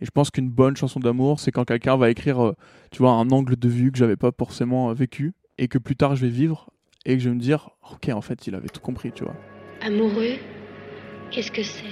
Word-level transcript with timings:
Et 0.00 0.04
je 0.04 0.10
pense 0.10 0.30
qu'une 0.30 0.50
bonne 0.50 0.76
chanson 0.76 1.00
d'amour, 1.00 1.40
c'est 1.40 1.52
quand 1.52 1.64
quelqu'un 1.64 1.96
va 1.96 2.10
écrire, 2.10 2.44
euh, 2.44 2.56
tu 2.90 2.98
vois, 2.98 3.12
un 3.12 3.30
angle 3.30 3.56
de 3.56 3.68
vue 3.68 3.90
que 3.90 3.98
j'avais 3.98 4.16
pas 4.16 4.30
forcément 4.36 4.90
euh, 4.90 4.94
vécu 4.94 5.32
et 5.58 5.68
que 5.68 5.78
plus 5.78 5.96
tard 5.96 6.16
je 6.16 6.26
vais 6.26 6.32
vivre 6.32 6.70
et 7.06 7.16
que 7.16 7.22
je 7.22 7.28
vais 7.28 7.34
me 7.34 7.40
dire, 7.40 7.70
ok, 7.92 8.10
en 8.12 8.20
fait, 8.20 8.46
il 8.46 8.54
avait 8.54 8.68
tout 8.68 8.80
compris, 8.80 9.12
tu 9.12 9.24
vois. 9.24 9.34
Amoureux, 9.80 10.36
qu'est-ce 11.30 11.50
que 11.50 11.62
c'est? 11.62 11.84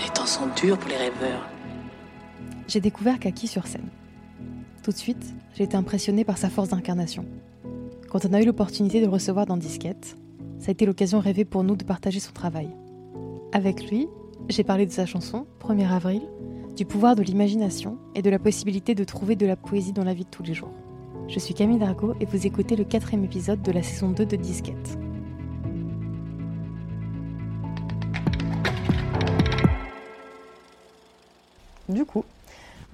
Les 0.00 0.10
temps 0.14 0.24
sont 0.24 0.46
durs 0.56 0.78
pour 0.78 0.88
les 0.88 0.96
rêveurs. 0.96 1.53
J'ai 2.74 2.80
découvert 2.80 3.20
Kaki 3.20 3.46
sur 3.46 3.68
scène. 3.68 3.86
Tout 4.82 4.90
de 4.90 4.96
suite, 4.96 5.32
j'ai 5.54 5.62
été 5.62 5.76
impressionnée 5.76 6.24
par 6.24 6.38
sa 6.38 6.50
force 6.50 6.70
d'incarnation. 6.70 7.24
Quand 8.10 8.26
on 8.26 8.32
a 8.32 8.42
eu 8.42 8.46
l'opportunité 8.46 8.98
de 8.98 9.06
le 9.06 9.12
recevoir 9.12 9.46
dans 9.46 9.56
Disquette, 9.56 10.16
ça 10.58 10.70
a 10.70 10.72
été 10.72 10.84
l'occasion 10.84 11.20
rêvée 11.20 11.44
pour 11.44 11.62
nous 11.62 11.76
de 11.76 11.84
partager 11.84 12.18
son 12.18 12.32
travail. 12.32 12.68
Avec 13.52 13.88
lui, 13.88 14.08
j'ai 14.48 14.64
parlé 14.64 14.86
de 14.86 14.90
sa 14.90 15.06
chanson, 15.06 15.46
1er 15.60 15.88
avril, 15.88 16.22
du 16.74 16.84
pouvoir 16.84 17.14
de 17.14 17.22
l'imagination 17.22 17.96
et 18.16 18.22
de 18.22 18.30
la 18.30 18.40
possibilité 18.40 18.96
de 18.96 19.04
trouver 19.04 19.36
de 19.36 19.46
la 19.46 19.54
poésie 19.54 19.92
dans 19.92 20.02
la 20.02 20.12
vie 20.12 20.24
de 20.24 20.30
tous 20.30 20.42
les 20.42 20.54
jours. 20.54 20.74
Je 21.28 21.38
suis 21.38 21.54
Camille 21.54 21.78
Dargaud 21.78 22.14
et 22.20 22.24
vous 22.24 22.44
écoutez 22.44 22.74
le 22.74 22.82
quatrième 22.82 23.22
épisode 23.22 23.62
de 23.62 23.70
la 23.70 23.84
saison 23.84 24.10
2 24.10 24.26
de 24.26 24.34
Disquette. 24.34 24.98
Du 31.88 32.04
coup, 32.04 32.24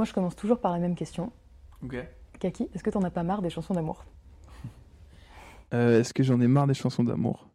moi 0.01 0.07
je 0.07 0.15
commence 0.15 0.35
toujours 0.35 0.59
par 0.61 0.73
la 0.73 0.79
même 0.79 0.95
question. 0.95 1.31
Ok. 1.85 1.95
Kaki, 2.39 2.71
est-ce 2.73 2.83
que 2.83 2.89
t'en 2.89 3.03
as 3.03 3.11
pas 3.11 3.23
marre 3.23 3.43
des 3.43 3.51
chansons 3.51 3.75
d'amour? 3.75 4.07
Euh, 5.73 6.01
Est-ce 6.01 6.13
que 6.13 6.25
j'en 6.25 6.41
ai 6.41 6.49
marre 6.49 6.67
des 6.67 6.75
chansons 6.75 7.05
d'amour? 7.05 7.49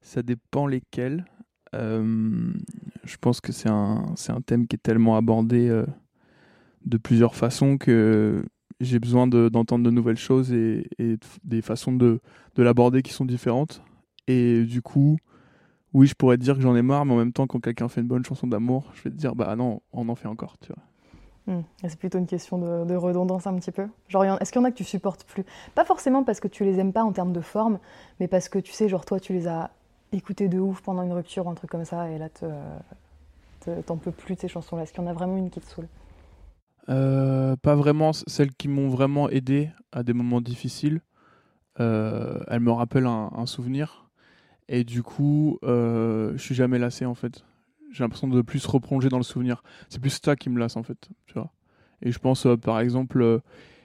Ça 0.00 0.22
dépend 0.22 0.66
lesquelles. 0.66 1.26
Euh, 1.74 2.54
je 3.02 3.16
pense 3.18 3.42
que 3.42 3.52
c'est 3.52 3.68
un, 3.68 4.14
thème 4.46 4.66
qui 4.66 4.76
est 4.76 4.82
tellement 4.82 5.16
abordé 5.18 5.68
euh, 5.68 5.84
de 6.86 6.96
plusieurs 6.96 7.34
façons 7.34 7.76
que 7.76 8.42
j'ai 8.80 8.98
besoin 8.98 9.26
de- 9.26 9.50
d'entendre 9.50 9.84
de, 9.84 9.90
nouvelles 9.90 10.16
choses 10.16 10.54
et, 10.54 10.88
et 10.98 11.18
des 11.42 11.60
façons 11.60 11.92
de, 11.92 12.20
de 12.54 12.62
l'aborder 12.62 13.02
qui 13.02 13.12
sont 13.12 13.26
différentes. 13.26 13.82
Et 14.26 14.64
du 14.64 14.80
coup, 14.80 15.18
oui, 15.92 16.06
je 16.06 16.14
pourrais 16.14 16.38
te 16.38 16.42
dire 16.42 16.54
que 16.54 16.62
j'en 16.62 16.76
ai 16.76 16.82
marre, 16.82 17.04
mais 17.04 17.12
en 17.12 17.18
même 17.18 17.34
temps, 17.34 17.46
quand 17.46 17.60
quelqu'un 17.60 17.88
fait 17.88 18.00
une 18.00 18.08
bonne 18.08 18.24
chanson 18.24 18.46
d'amour, 18.46 18.90
je 18.94 19.02
vais 19.02 19.10
te 19.10 19.16
dire, 19.16 19.34
bah 19.34 19.54
non, 19.54 19.82
on 19.92 20.08
en 20.08 20.14
fait 20.14 20.28
encore, 20.28 20.56
tu 20.60 20.72
vois. 20.72 20.82
Hmm, 21.46 21.60
C'est 21.82 21.98
plutôt 21.98 22.18
une 22.18 22.26
question 22.26 22.58
de, 22.58 22.94
redondance 22.94 23.46
un 23.46 23.54
petit 23.56 23.70
peu. 23.70 23.86
Genre, 24.08 24.24
est-ce 24.40 24.50
qu'il 24.50 24.60
y 24.60 24.64
en 24.64 24.66
a 24.66 24.70
que 24.70 24.76
tu 24.76 24.84
supportes 24.84 25.24
plus? 25.24 25.44
Pas 25.74 25.84
forcément 25.84 26.24
parce 26.24 26.40
que 26.40 26.48
tu 26.48 26.64
les 26.64 26.78
aimes 26.78 26.92
pas 26.92 27.04
en 27.04 27.12
termes 27.12 27.32
de 27.32 27.42
forme, 27.42 27.78
mais 28.18 28.28
parce 28.28 28.48
que 28.48 28.58
tu 28.58 28.72
sais, 28.72 28.88
genre 28.88 29.04
toi, 29.04 29.20
tu 29.20 29.34
les 29.34 29.46
as 29.46 29.70
écoutés 30.12 30.48
de 30.48 30.58
ouf 30.58 30.80
pendant 30.80 31.02
une 31.02 31.12
rupture 31.12 31.46
ou 31.46 31.50
un 31.50 31.54
truc 31.54 31.70
comme 31.70 31.84
ça, 31.84 32.10
et 32.10 32.18
là, 32.18 32.30
te- 32.30 32.46
te- 33.60 33.80
t'en 33.82 33.96
peux 33.96 34.12
plus 34.12 34.34
de 34.36 34.40
ces 34.40 34.48
chansons-là. 34.48 34.84
Est-ce 34.84 34.92
qu'il 34.92 35.02
y 35.02 35.06
en 35.06 35.10
a 35.10 35.12
vraiment 35.12 35.36
une 35.36 35.50
qui 35.50 35.60
te 35.60 35.66
saoule? 35.66 35.88
Euh, 36.88 37.56
pas 37.56 37.74
vraiment 37.74 38.12
celles 38.12 38.52
qui 38.52 38.68
m'ont 38.68 38.88
vraiment 38.88 39.28
aidé 39.30 39.70
à 39.92 40.02
des 40.02 40.12
moments 40.12 40.40
difficiles. 40.40 41.00
Euh, 41.80 42.40
elles 42.48 42.60
me 42.60 42.72
rappellent 42.72 43.06
un, 43.06 43.30
un 43.34 43.46
souvenir. 43.46 44.10
Et 44.68 44.84
du 44.84 45.02
coup, 45.02 45.58
euh, 45.64 46.32
je 46.36 46.42
suis 46.42 46.54
jamais 46.54 46.78
lassé 46.78 47.04
en 47.06 47.14
fait. 47.14 47.44
J'ai 47.94 48.02
l'impression 48.02 48.26
de 48.26 48.42
plus 48.42 48.66
replonger 48.66 49.08
dans 49.08 49.18
le 49.18 49.22
souvenir. 49.22 49.62
C'est 49.88 50.00
plus 50.00 50.18
ça 50.22 50.34
qui 50.34 50.50
me 50.50 50.58
lasse 50.58 50.76
en 50.76 50.82
fait. 50.82 51.08
Tu 51.26 51.34
vois. 51.34 51.52
Et 52.02 52.10
je 52.10 52.18
pense 52.18 52.44
euh, 52.44 52.56
par 52.56 52.80
exemple, 52.80 53.22
euh, 53.22 53.38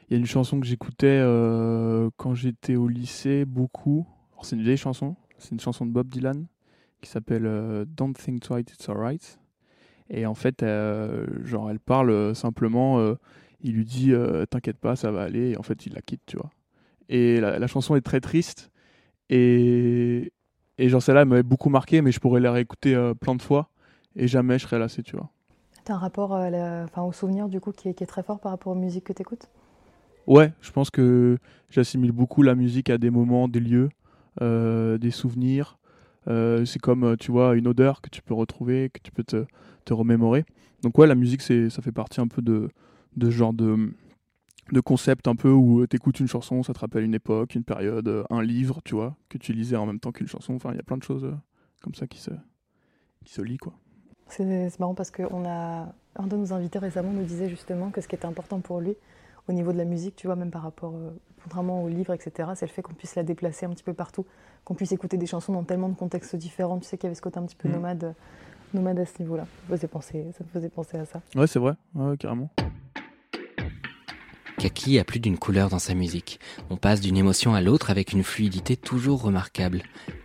il 0.10 0.14
y 0.14 0.16
a 0.16 0.20
une 0.20 0.26
chanson 0.26 0.60
que 0.60 0.66
j'écoutais 0.66 1.20
euh, 1.22 2.10
quand 2.18 2.34
j'étais 2.34 2.76
au 2.76 2.88
lycée 2.88 3.46
beaucoup. 3.46 4.08
C'est 4.42 4.56
une 4.56 4.64
vieille 4.64 4.78
chanson. 4.78 5.16
C'est 5.38 5.52
une 5.52 5.60
chanson 5.60 5.86
de 5.86 5.92
Bob 5.92 6.08
Dylan 6.08 6.48
qui 7.02 7.10
s'appelle 7.10 7.86
Don't 7.96 8.14
Think 8.14 8.42
Twice 8.42 8.66
It's 8.74 8.90
Alright. 8.90 9.40
Et 10.10 10.26
en 10.26 10.34
fait, 10.34 10.66
genre, 11.44 11.70
elle 11.70 11.80
parle 11.80 12.36
simplement, 12.36 13.16
il 13.62 13.74
lui 13.74 13.86
dit 13.86 14.12
T'inquiète 14.50 14.78
pas, 14.78 14.96
ça 14.96 15.12
va 15.12 15.22
aller. 15.22 15.52
Et 15.52 15.58
en 15.58 15.62
fait, 15.62 15.86
il 15.86 15.94
la 15.94 16.02
quitte, 16.02 16.22
tu 16.26 16.38
vois. 16.38 16.50
Et 17.10 17.40
la, 17.40 17.68
chanson 17.68 17.96
est 17.96 18.02
très 18.02 18.22
triste. 18.22 18.72
Et, 19.30 20.34
et 20.78 20.90
genre, 20.90 21.02
celle-là, 21.02 21.22
elle 21.22 21.28
m'avait 21.28 21.44
beaucoup 21.44 21.70
marqué, 21.70 22.02
mais 22.02 22.12
je 22.12 22.20
pourrais 22.20 22.42
la 22.42 22.52
réécouter 22.52 23.12
plein 23.22 23.36
de 23.36 23.42
fois. 23.42 23.70
Et 24.16 24.28
jamais 24.28 24.58
je 24.60 24.64
serais 24.64 24.80
lassé, 24.80 25.04
tu 25.04 25.16
vois. 25.16 25.30
T'as 25.86 25.94
un 25.96 25.98
rapport 25.98 26.34
à 26.34 26.50
la- 26.50 26.84
enfin, 26.84 27.04
au 27.04 27.12
souvenir, 27.12 27.48
du 27.50 27.60
coup, 27.60 27.72
qui 27.72 27.90
est, 27.90 27.94
qui 27.94 28.04
est 28.04 28.08
très 28.08 28.24
fort 28.24 28.40
par 28.40 28.52
rapport 28.52 28.74
aux 28.74 28.80
musiques 28.80 29.06
que 29.06 29.14
t'écoutes? 29.14 29.50
Ouais, 30.28 30.54
je 30.62 30.72
pense 30.72 30.90
que 30.92 31.38
j'assimile 31.70 32.12
beaucoup 32.12 32.44
la 32.44 32.54
musique 32.56 32.90
à 32.90 32.98
des 32.98 33.10
moments, 33.10 33.48
des 33.48 33.60
lieux, 33.60 33.90
euh, 34.42 34.98
des 34.98 35.12
souvenirs. 35.12 35.80
Euh, 36.28 36.66
c'est 36.66 36.80
comme, 36.80 37.04
euh, 37.04 37.16
tu 37.16 37.32
vois, 37.32 37.56
une 37.56 37.68
odeur 37.68 38.02
que 38.02 38.10
tu 38.10 38.22
peux 38.22 38.34
retrouver, 38.34 38.90
que 38.90 39.00
tu 39.02 39.12
peux 39.12 39.24
te, 39.24 39.46
te 39.86 39.94
remémorer. 39.94 40.46
Donc 40.84 40.98
ouais, 40.98 41.08
la 41.08 41.16
musique, 41.16 41.42
c'est, 41.42 41.70
ça 41.70 41.82
fait 41.82 41.92
partie 41.92 42.22
un 42.22 42.28
peu 42.28 42.42
de, 42.42 42.70
de 43.16 43.26
ce 43.26 43.36
genre 43.36 43.54
de, 43.54 43.92
de 44.72 44.80
concept 44.82 45.28
un 45.28 45.36
peu 45.36 45.50
où 45.50 45.88
tu 45.88 45.96
écoutes 45.96 46.20
une 46.20 46.28
chanson, 46.28 46.62
ça 46.62 46.74
te 46.74 46.80
rappelle 46.80 47.04
une 47.04 47.16
époque, 47.16 47.56
une 47.56 47.64
période, 47.64 48.08
euh, 48.08 48.24
un 48.30 48.44
livre, 48.44 48.82
tu 48.86 48.94
vois, 48.96 49.16
que 49.30 49.38
tu 49.40 49.54
lisais 49.54 49.78
en 49.78 49.88
même 49.88 50.00
temps 50.00 50.12
qu'une 50.12 50.28
chanson. 50.28 50.54
Enfin, 50.54 50.72
il 50.72 50.76
y 50.78 50.80
a 50.80 50.84
plein 50.84 50.98
de 50.98 51.04
choses 51.04 51.24
euh, 51.24 51.34
comme 51.82 51.96
ça 51.96 52.06
qui 52.06 52.20
se, 52.20 52.32
qui 53.26 53.34
se 53.34 53.42
lient, 53.42 53.58
quoi. 53.58 53.74
C'est 54.30 54.80
marrant 54.80 54.94
parce 54.94 55.12
que 55.12 55.24
on 55.32 55.46
a, 55.46 55.88
un 56.16 56.28
de 56.28 56.36
nos 56.36 56.54
invités 56.54 56.80
récemment 56.80 57.12
nous 57.12 57.24
disait 57.24 57.50
justement 57.50 57.90
que 57.90 58.02
ce 58.02 58.08
qui 58.08 58.16
était 58.16 58.26
important 58.26 58.60
pour 58.60 58.80
lui 58.80 58.96
au 59.48 59.52
niveau 59.54 59.72
de 59.74 59.78
la 59.78 59.86
musique, 59.86 60.16
tu 60.16 60.28
vois, 60.28 60.36
même 60.36 60.52
par 60.52 60.62
rapport, 60.62 60.94
euh, 60.94 61.10
contrairement 61.44 61.84
aux 61.84 61.88
livres, 61.88 62.14
etc., 62.14 62.50
c'est 62.56 62.68
le 62.68 62.72
fait 62.72 62.84
qu'on 62.84 62.94
puisse 62.94 63.16
la 63.16 63.24
déplacer 63.24 63.66
un 63.66 63.70
petit 63.70 63.84
peu 63.84 63.94
partout, 63.94 64.26
qu'on 64.64 64.76
puisse 64.76 64.92
écouter 64.92 65.18
des 65.18 65.26
chansons 65.26 65.54
dans 65.54 65.64
tellement 65.64 65.90
de 65.90 65.96
contextes 65.96 66.36
différents. 66.36 66.78
Tu 66.78 66.86
sais 66.88 66.98
qu'il 66.98 67.06
y 67.06 67.10
avait 67.10 67.16
ce 67.16 67.22
côté 67.22 67.40
un 67.40 67.44
petit 67.46 67.56
peu 67.56 67.68
Mhm. 67.68 67.74
nomade, 67.76 68.04
euh, 68.04 68.12
nomade 68.76 69.00
à 69.00 69.06
ce 69.06 69.14
niveau-là. 69.20 69.46
Ça 69.46 69.72
me 69.72 69.78
faisait 69.78 69.88
penser, 69.88 70.26
ça 70.38 70.44
me 70.44 70.50
faisait 70.50 70.70
penser 70.70 70.98
à 70.98 71.06
ça. 71.06 71.22
Ouais, 71.36 71.48
c'est 71.48 71.58
vrai, 71.60 71.74
ouais, 71.96 72.16
carrément. 72.18 72.50
Kaki 74.60 75.00
a 75.00 75.06
plus 75.06 75.20
d'une 75.22 75.38
couleur 75.38 75.70
dans 75.70 75.80
sa 75.80 75.94
musique. 75.96 76.40
On 76.70 76.76
passe 76.76 77.00
d'une 77.00 77.16
émotion 77.18 77.56
à 77.56 77.62
l'autre 77.62 77.90
avec 77.90 78.12
une 78.12 78.24
fluidité 78.24 78.76
toujours 78.76 79.22
remarquable. 79.22 79.82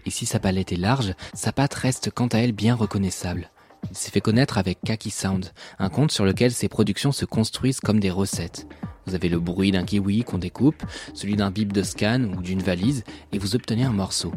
Et 0.07 0.11
si 0.11 0.27
sa 0.27 0.41
palette 0.41 0.73
est 0.73 0.77
large, 0.77 1.15
sa 1.35 1.53
patte 1.53 1.73
reste 1.75 2.11
quant 2.11 2.27
à 2.27 2.39
elle 2.39 2.53
bien 2.53 2.75
reconnaissable. 2.75 3.49
Il 3.91 3.97
s'est 3.97 4.11
fait 4.11 4.21
connaître 4.21 4.59
avec 4.59 4.81
Kaki 4.85 5.11
Sound, 5.11 5.53
un 5.79 5.89
compte 5.89 6.11
sur 6.11 6.25
lequel 6.25 6.53
ses 6.53 6.69
productions 6.69 7.13
se 7.13 7.25
construisent 7.25 7.81
comme 7.81 8.01
des 8.01 8.11
recettes. 8.11 8.67
Vous 9.07 9.15
avez 9.15 9.29
le 9.29 9.39
bruit 9.39 9.71
d'un 9.71 9.85
kiwi 9.85 10.25
qu'on 10.25 10.39
découpe, 10.39 10.83
celui 11.13 11.37
d'un 11.37 11.51
bip 11.51 11.73
de 11.73 11.83
scan 11.83 12.25
ou 12.37 12.43
d'une 12.43 12.63
valise, 12.63 13.05
et 13.33 13.39
vous 13.39 13.55
obtenez 13.55 13.85
un 13.85 13.93
morceau. 13.93 14.33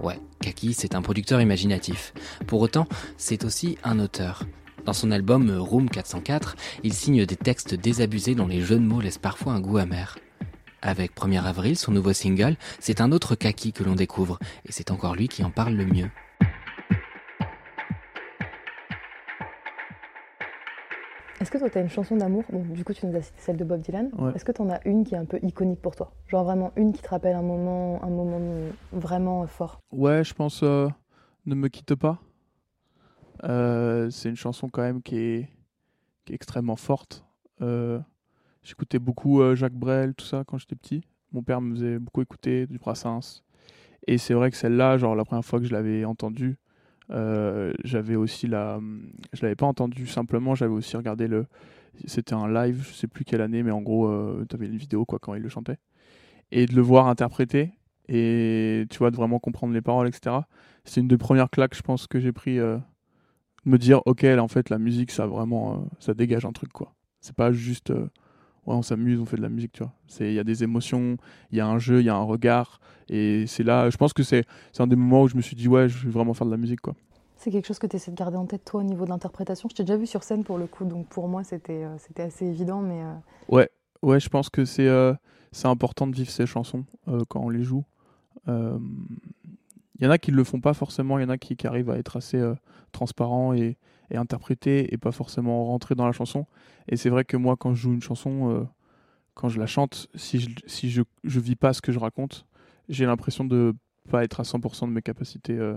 Ouais, 0.00 0.18
Kaki, 0.40 0.74
c'est 0.74 0.94
un 0.94 1.02
producteur 1.02 1.40
imaginatif. 1.40 2.12
Pour 2.46 2.60
autant, 2.60 2.86
c'est 3.16 3.44
aussi 3.44 3.78
un 3.84 3.98
auteur. 3.98 4.44
Dans 4.84 4.92
son 4.92 5.12
album 5.12 5.50
Room 5.50 5.88
404, 5.88 6.56
il 6.82 6.92
signe 6.92 7.24
des 7.24 7.36
textes 7.36 7.74
désabusés 7.74 8.34
dont 8.34 8.48
les 8.48 8.60
jeux 8.60 8.78
de 8.78 8.84
mots 8.84 9.00
laissent 9.00 9.18
parfois 9.18 9.52
un 9.52 9.60
goût 9.60 9.78
amer. 9.78 10.18
Avec 10.82 11.14
1er 11.14 11.44
avril, 11.44 11.78
son 11.78 11.92
nouveau 11.92 12.12
single, 12.12 12.56
c'est 12.80 13.00
un 13.00 13.12
autre 13.12 13.36
Kaki 13.36 13.72
que 13.72 13.84
l'on 13.84 13.94
découvre, 13.94 14.40
et 14.66 14.72
c'est 14.72 14.90
encore 14.90 15.14
lui 15.14 15.28
qui 15.28 15.44
en 15.44 15.50
parle 15.50 15.74
le 15.74 15.86
mieux. 15.86 16.10
Est-ce 21.42 21.50
que 21.50 21.58
toi, 21.58 21.68
tu 21.68 21.76
as 21.76 21.80
une 21.80 21.88
chanson 21.88 22.16
d'amour 22.16 22.44
bon, 22.52 22.62
Du 22.72 22.84
coup, 22.84 22.92
tu 22.92 23.04
nous 23.04 23.16
as 23.16 23.22
cité 23.22 23.36
celle 23.40 23.56
de 23.56 23.64
Bob 23.64 23.80
Dylan. 23.80 24.10
Ouais. 24.16 24.30
Est-ce 24.32 24.44
que 24.44 24.52
tu 24.52 24.62
en 24.62 24.70
as 24.70 24.78
une 24.86 25.02
qui 25.02 25.16
est 25.16 25.18
un 25.18 25.24
peu 25.24 25.40
iconique 25.42 25.82
pour 25.82 25.96
toi? 25.96 26.12
Genre 26.28 26.44
vraiment 26.44 26.70
une 26.76 26.92
qui 26.92 27.02
te 27.02 27.08
rappelle 27.08 27.34
un 27.34 27.42
moment, 27.42 28.00
un 28.04 28.10
moment 28.10 28.40
vraiment 28.92 29.44
fort? 29.48 29.80
Ouais, 29.90 30.22
je 30.22 30.34
pense 30.34 30.62
euh, 30.62 30.88
Ne 31.44 31.56
me 31.56 31.66
quitte 31.66 31.96
pas. 31.96 32.20
Euh, 33.42 34.08
c'est 34.10 34.28
une 34.28 34.36
chanson 34.36 34.68
quand 34.68 34.82
même 34.82 35.02
qui 35.02 35.16
est, 35.16 35.48
qui 36.24 36.32
est 36.32 36.36
extrêmement 36.36 36.76
forte. 36.76 37.24
Euh, 37.60 37.98
J'écoutais 38.62 39.00
beaucoup 39.00 39.42
euh, 39.42 39.56
Jacques 39.56 39.74
Brel, 39.74 40.14
tout 40.14 40.24
ça, 40.24 40.44
quand 40.46 40.58
j'étais 40.58 40.76
petit. 40.76 41.02
Mon 41.32 41.42
père 41.42 41.60
me 41.60 41.74
faisait 41.74 41.98
beaucoup 41.98 42.22
écouter 42.22 42.68
du 42.68 42.78
Brassens. 42.78 43.42
Et 44.06 44.16
c'est 44.16 44.34
vrai 44.34 44.52
que 44.52 44.56
celle-là, 44.56 44.96
genre 44.96 45.16
la 45.16 45.24
première 45.24 45.44
fois 45.44 45.58
que 45.58 45.66
je 45.66 45.72
l'avais 45.72 46.04
entendue, 46.04 46.56
euh, 47.12 47.72
j'avais 47.84 48.16
aussi 48.16 48.46
la. 48.48 48.80
Je 49.32 49.42
l'avais 49.42 49.56
pas 49.56 49.66
entendue 49.66 50.06
simplement, 50.06 50.54
j'avais 50.54 50.72
aussi 50.72 50.96
regardé 50.96 51.28
le. 51.28 51.46
C'était 52.06 52.34
un 52.34 52.48
live, 52.52 52.86
je 52.88 52.94
sais 52.94 53.06
plus 53.08 53.24
quelle 53.24 53.42
année, 53.42 53.62
mais 53.62 53.70
en 53.70 53.82
gros, 53.82 54.06
euh, 54.08 54.46
tu 54.48 54.56
avais 54.56 54.66
une 54.66 54.76
vidéo 54.76 55.04
quoi, 55.04 55.18
quand 55.20 55.34
il 55.34 55.42
le 55.42 55.48
chantait. 55.48 55.78
Et 56.52 56.66
de 56.66 56.74
le 56.74 56.82
voir 56.82 57.08
interpréter, 57.08 57.72
et 58.08 58.86
tu 58.90 58.98
vois, 58.98 59.10
de 59.10 59.16
vraiment 59.16 59.38
comprendre 59.40 59.74
les 59.74 59.82
paroles, 59.82 60.08
etc. 60.08 60.36
C'est 60.84 61.00
une 61.00 61.08
des 61.08 61.18
premières 61.18 61.50
claques, 61.50 61.76
je 61.76 61.82
pense, 61.82 62.06
que 62.06 62.20
j'ai 62.20 62.32
pris. 62.32 62.58
euh, 62.58 62.78
me 63.64 63.78
dire, 63.78 64.02
ok, 64.06 64.22
là, 64.22 64.42
en 64.42 64.48
fait, 64.48 64.70
la 64.70 64.78
musique, 64.78 65.10
ça 65.10 65.26
vraiment. 65.26 65.74
euh, 65.74 65.78
ça 66.00 66.14
dégage 66.14 66.44
un 66.44 66.52
truc, 66.52 66.72
quoi. 66.72 66.94
C'est 67.20 67.36
pas 67.36 67.52
juste. 67.52 67.92
Ouais, 68.66 68.74
on 68.74 68.82
s'amuse, 68.82 69.20
on 69.20 69.26
fait 69.26 69.36
de 69.36 69.42
la 69.42 69.48
musique, 69.48 69.72
tu 69.72 69.82
vois. 69.82 69.92
Il 70.20 70.32
y 70.32 70.38
a 70.38 70.44
des 70.44 70.62
émotions, 70.62 71.16
il 71.50 71.58
y 71.58 71.60
a 71.60 71.66
un 71.66 71.78
jeu, 71.78 72.00
il 72.00 72.06
y 72.06 72.08
a 72.08 72.14
un 72.14 72.22
regard. 72.22 72.80
Et 73.08 73.46
c'est 73.46 73.62
là, 73.62 73.90
je 73.90 73.96
pense 73.96 74.12
que 74.12 74.22
c'est 74.22 74.44
un 74.78 74.86
des 74.86 74.96
moments 74.96 75.22
où 75.22 75.28
je 75.28 75.36
me 75.36 75.42
suis 75.42 75.56
dit, 75.56 75.68
ouais, 75.68 75.88
je 75.88 76.04
vais 76.04 76.10
vraiment 76.10 76.34
faire 76.34 76.46
de 76.46 76.52
la 76.52 76.56
musique, 76.56 76.80
quoi. 76.80 76.94
C'est 77.36 77.50
quelque 77.50 77.66
chose 77.66 77.80
que 77.80 77.88
tu 77.88 77.96
essaies 77.96 78.12
de 78.12 78.16
garder 78.16 78.36
en 78.36 78.46
tête, 78.46 78.64
toi, 78.64 78.80
au 78.80 78.84
niveau 78.84 79.04
de 79.04 79.10
l'interprétation. 79.10 79.68
Je 79.68 79.74
t'ai 79.74 79.82
déjà 79.82 79.96
vu 79.96 80.06
sur 80.06 80.22
scène 80.22 80.44
pour 80.44 80.58
le 80.58 80.66
coup, 80.66 80.84
donc 80.84 81.08
pour 81.08 81.26
moi, 81.26 81.42
c'était 81.42 81.82
euh, 81.84 81.98
c'était 81.98 82.22
assez 82.22 82.46
évident. 82.46 82.80
Mais 82.80 83.02
euh, 83.02 83.14
Ouais, 83.48 83.68
ouais, 84.02 84.20
je 84.20 84.28
pense 84.28 84.48
que 84.48 84.64
c'est 84.64 84.86
euh, 84.86 85.12
c'est 85.50 85.66
important 85.66 86.06
de 86.06 86.14
vivre 86.14 86.30
ces 86.30 86.46
chansons 86.46 86.84
quand 87.28 87.40
on 87.40 87.50
les 87.50 87.64
joue. 87.64 87.84
Il 89.98 90.04
y 90.04 90.08
en 90.08 90.10
a 90.10 90.18
qui 90.18 90.30
ne 90.32 90.36
le 90.36 90.44
font 90.44 90.60
pas 90.60 90.74
forcément, 90.74 91.18
il 91.18 91.22
y 91.22 91.24
en 91.24 91.28
a 91.28 91.38
qui, 91.38 91.56
arrivent 91.66 91.90
à 91.90 91.98
être 91.98 92.16
assez 92.16 92.38
euh, 92.38 92.54
transparents 92.92 93.52
et, 93.52 93.76
et 94.12 94.16
interpréter 94.16 94.92
et 94.92 94.98
pas 94.98 95.10
forcément 95.10 95.64
rentrer 95.64 95.94
dans 95.94 96.06
la 96.06 96.12
chanson. 96.12 96.46
Et 96.88 96.96
c'est 96.96 97.08
vrai 97.08 97.24
que 97.24 97.36
moi, 97.36 97.56
quand 97.56 97.74
je 97.74 97.82
joue 97.82 97.92
une 97.92 98.02
chanson, 98.02 98.50
euh, 98.50 98.64
quand 99.34 99.48
je 99.48 99.58
la 99.58 99.66
chante, 99.66 100.08
si 100.14 100.38
je 100.38 100.50
si 100.66 101.40
vis 101.40 101.56
pas 101.56 101.72
ce 101.72 101.80
que 101.80 101.92
je 101.92 101.98
raconte, 101.98 102.46
j'ai 102.88 103.06
l'impression 103.06 103.44
de 103.44 103.74
pas 104.10 104.22
être 104.22 104.40
à 104.40 104.42
100% 104.42 104.86
de 104.86 104.92
mes 104.92 105.02
capacités. 105.02 105.56
euh, 105.56 105.76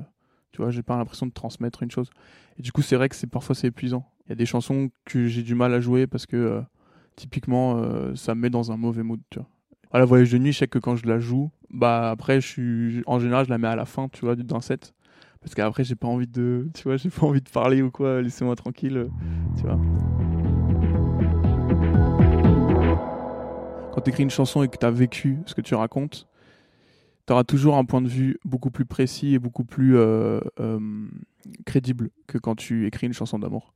tu 0.51 0.61
vois, 0.61 0.71
j'ai 0.71 0.83
pas 0.83 0.97
l'impression 0.97 1.25
de 1.25 1.31
transmettre 1.31 1.83
une 1.83 1.91
chose. 1.91 2.09
Et 2.57 2.61
du 2.61 2.71
coup, 2.71 2.81
c'est 2.81 2.95
vrai 2.95 3.09
que 3.09 3.15
c'est 3.15 3.27
parfois 3.29 3.55
c'est 3.55 3.67
épuisant. 3.67 4.09
Il 4.25 4.29
y 4.29 4.31
a 4.33 4.35
des 4.35 4.45
chansons 4.45 4.89
que 5.05 5.27
j'ai 5.27 5.43
du 5.43 5.55
mal 5.55 5.73
à 5.73 5.79
jouer 5.79 6.07
parce 6.07 6.25
que 6.25 6.35
euh, 6.35 6.61
typiquement, 7.15 8.15
ça 8.15 8.35
me 8.35 8.41
met 8.41 8.49
dans 8.49 8.71
un 8.71 8.77
mauvais 8.77 9.03
mood, 9.03 9.21
vois. 9.35 9.47
Voilà, 9.91 10.05
Voyage 10.05 10.31
de 10.31 10.37
nuit, 10.37 10.51
je 10.51 10.59
sais 10.59 10.67
que 10.67 10.79
quand 10.79 10.97
je 10.97 11.05
la 11.05 11.19
joue, 11.19 11.51
bah 11.75 12.09
après, 12.09 12.41
je 12.41 12.47
suis, 12.47 13.03
en 13.05 13.19
général, 13.19 13.45
je 13.45 13.49
la 13.49 13.57
mets 13.57 13.67
à 13.67 13.75
la 13.75 13.85
fin, 13.85 14.07
tu 14.09 14.25
vois, 14.25 14.35
d'un 14.35 14.61
set. 14.61 14.93
Parce 15.41 15.53
qu'après, 15.53 15.83
j'ai 15.83 15.95
pas 15.95 16.07
envie 16.07 16.27
de, 16.27 16.67
tu 16.73 16.83
vois, 16.83 16.97
j'ai 16.97 17.09
pas 17.09 17.25
envie 17.25 17.41
de 17.41 17.49
parler 17.49 17.81
ou 17.81 17.91
quoi, 17.91 18.21
laissez-moi 18.21 18.55
tranquille, 18.55 19.09
tu 19.57 19.63
vois. 19.63 19.79
Quand 23.93 24.01
tu 24.01 24.09
écris 24.09 24.23
une 24.23 24.29
chanson 24.29 24.63
et 24.63 24.67
que 24.67 24.77
tu 24.77 24.85
as 24.85 24.91
vécu 24.91 25.37
ce 25.45 25.53
que 25.53 25.61
tu 25.61 25.75
racontes, 25.75 26.27
tu 27.27 27.33
auras 27.33 27.43
toujours 27.43 27.77
un 27.77 27.85
point 27.85 28.01
de 28.01 28.07
vue 28.07 28.39
beaucoup 28.45 28.69
plus 28.69 28.85
précis 28.85 29.33
et 29.33 29.39
beaucoup 29.39 29.63
plus 29.63 29.97
euh, 29.97 30.39
euh, 30.59 30.79
crédible 31.65 32.09
que 32.27 32.37
quand 32.37 32.55
tu 32.55 32.87
écris 32.87 33.07
une 33.07 33.13
chanson 33.13 33.39
d'amour, 33.39 33.73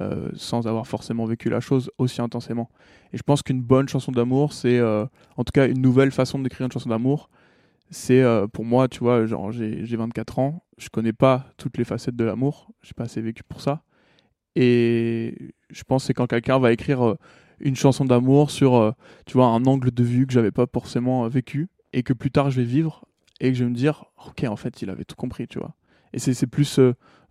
euh, 0.00 0.30
sans 0.34 0.66
avoir 0.66 0.86
forcément 0.86 1.24
vécu 1.24 1.48
la 1.50 1.60
chose 1.60 1.90
aussi 1.98 2.20
intensément. 2.20 2.68
Et 3.12 3.16
je 3.16 3.22
pense 3.22 3.42
qu'une 3.42 3.62
bonne 3.62 3.88
chanson 3.88 4.12
d'amour, 4.12 4.52
c'est 4.52 4.80
en 4.82 5.44
tout 5.44 5.52
cas 5.52 5.66
une 5.66 5.80
nouvelle 5.80 6.10
façon 6.10 6.38
d'écrire 6.38 6.66
une 6.66 6.72
chanson 6.72 6.88
d'amour. 6.90 7.30
C'est 7.90 8.22
euh, 8.22 8.46
pour 8.46 8.64
moi, 8.64 8.88
tu 8.88 9.00
vois, 9.00 9.26
genre 9.26 9.50
j'ai 9.50 9.84
j'ai 9.84 9.96
24 9.96 10.38
ans, 10.38 10.64
je 10.78 10.88
connais 10.88 11.12
pas 11.12 11.46
toutes 11.56 11.76
les 11.76 11.84
facettes 11.84 12.14
de 12.14 12.24
l'amour, 12.24 12.70
j'ai 12.82 12.94
pas 12.94 13.04
assez 13.04 13.20
vécu 13.20 13.42
pour 13.42 13.60
ça. 13.60 13.82
Et 14.54 15.54
je 15.70 15.82
pense 15.82 16.04
que 16.04 16.06
c'est 16.08 16.14
quand 16.14 16.26
quelqu'un 16.26 16.58
va 16.58 16.72
écrire 16.72 17.04
euh, 17.04 17.18
une 17.58 17.76
chanson 17.76 18.04
d'amour 18.04 18.50
sur, 18.50 18.76
euh, 18.76 18.92
tu 19.26 19.34
vois, 19.34 19.46
un 19.46 19.64
angle 19.64 19.90
de 19.90 20.04
vue 20.04 20.26
que 20.26 20.32
j'avais 20.32 20.52
pas 20.52 20.66
forcément 20.72 21.28
vécu 21.28 21.68
et 21.92 22.02
que 22.02 22.12
plus 22.12 22.30
tard 22.30 22.50
je 22.50 22.60
vais 22.60 22.66
vivre 22.66 23.04
et 23.40 23.50
que 23.50 23.58
je 23.58 23.64
vais 23.64 23.70
me 23.70 23.74
dire, 23.74 24.04
ok, 24.26 24.44
en 24.44 24.56
fait, 24.56 24.82
il 24.82 24.90
avait 24.90 25.04
tout 25.04 25.16
compris, 25.16 25.48
tu 25.48 25.58
vois. 25.58 25.74
Et 26.12 26.18
c'est 26.18 26.46
plus 26.46 26.80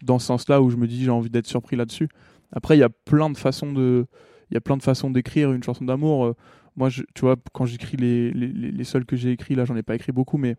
dans 0.03 0.19
ce 0.19 0.25
sens-là 0.27 0.61
où 0.61 0.69
je 0.69 0.77
me 0.77 0.87
dis, 0.87 1.03
j'ai 1.03 1.11
envie 1.11 1.29
d'être 1.29 1.47
surpris 1.47 1.75
là-dessus. 1.75 2.09
Après, 2.51 2.75
il 2.75 2.79
y 2.79 2.83
a 2.83 2.89
plein 2.89 3.29
de 3.29 3.37
façons 3.37 3.73
il 3.75 4.55
y 4.55 4.57
a 4.57 4.61
plein 4.61 4.77
de 4.77 4.83
façons 4.83 5.11
d'écrire 5.11 5.51
une 5.51 5.63
chanson 5.63 5.85
d'amour. 5.85 6.33
Moi, 6.79 6.89
tu 6.91 7.03
vois, 7.21 7.35
quand 7.53 7.65
j'écris 7.65 7.97
les, 7.97 8.31
les, 8.31 8.47
les 8.71 8.83
seuls 8.85 9.05
que 9.05 9.17
j'ai 9.17 9.31
écrits, 9.31 9.55
là, 9.55 9.65
j'en 9.65 9.75
ai 9.75 9.83
pas 9.83 9.95
écrit 9.95 10.13
beaucoup, 10.13 10.37
mais 10.37 10.55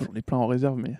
j'en 0.00 0.14
ai 0.14 0.22
plein 0.22 0.38
en 0.38 0.48
réserve. 0.48 0.78
Mais 0.78 0.96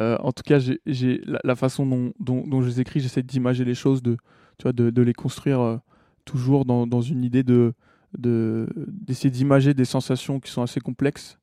euh, 0.00 0.16
en 0.20 0.32
tout 0.32 0.42
cas, 0.44 0.58
j'ai- 0.58 1.20
la, 1.26 1.40
la 1.44 1.56
façon 1.56 1.86
dont, 1.86 2.12
dont, 2.18 2.62
je 2.62 2.68
les 2.68 2.80
écris, 2.80 3.00
j'essaie 3.00 3.22
d'imager 3.22 3.64
les 3.66 3.74
choses, 3.74 4.02
de, 4.02 4.16
tu 4.58 4.64
vois, 4.64 4.72
de, 4.72 5.02
les 5.02 5.12
construire 5.12 5.60
euh, 5.60 5.76
toujours 6.24 6.64
dans, 6.64 6.86
dans 6.86 7.02
une 7.02 7.24
idée 7.24 7.42
de 7.44 7.74
de- 8.18 8.68
d'essayer 8.88 9.30
d'imager 9.30 9.72
des 9.74 9.86
sensations 9.86 10.38
qui 10.38 10.50
sont 10.50 10.62
assez 10.62 10.80
complexes 10.80 11.38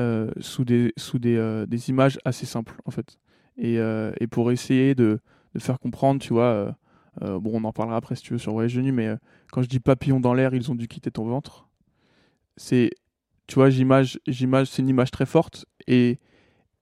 euh, 0.00 0.30
sous 0.40 0.64
des 0.64 0.92
sous 0.98 1.18
des, 1.18 1.64
des 1.68 1.90
images 1.90 2.18
assez 2.26 2.46
simples 2.46 2.74
en 2.84 2.90
fait 2.90 3.18
et, 3.58 3.76
et 4.20 4.26
pour 4.26 4.52
essayer 4.52 4.94
de, 4.94 5.20
de 5.54 5.60
faire 5.60 5.78
comprendre 5.80 6.20
tu 6.20 6.34
vois 6.34 6.76
bon 7.22 7.52
on 7.54 7.64
en 7.64 7.72
parlera 7.72 7.96
après 7.96 8.16
si 8.16 8.22
tu 8.22 8.34
veux 8.34 8.38
sur 8.38 8.52
Voyage 8.52 8.74
de 8.74 8.82
nuit 8.82 8.92
mais 8.92 9.14
quand 9.50 9.62
je 9.62 9.68
dis 9.68 9.80
papillons 9.80 10.20
dans 10.20 10.34
l'air 10.34 10.54
ils 10.54 10.70
ont 10.70 10.74
dû 10.74 10.88
quitter 10.88 11.10
ton 11.10 11.24
ventre 11.24 11.63
c'est 12.56 12.90
tu 13.46 13.56
vois 13.56 13.70
j'image 13.70 14.18
j'image 14.26 14.68
c'est 14.68 14.82
une 14.82 14.88
image 14.88 15.10
très 15.10 15.26
forte 15.26 15.66
et 15.86 16.18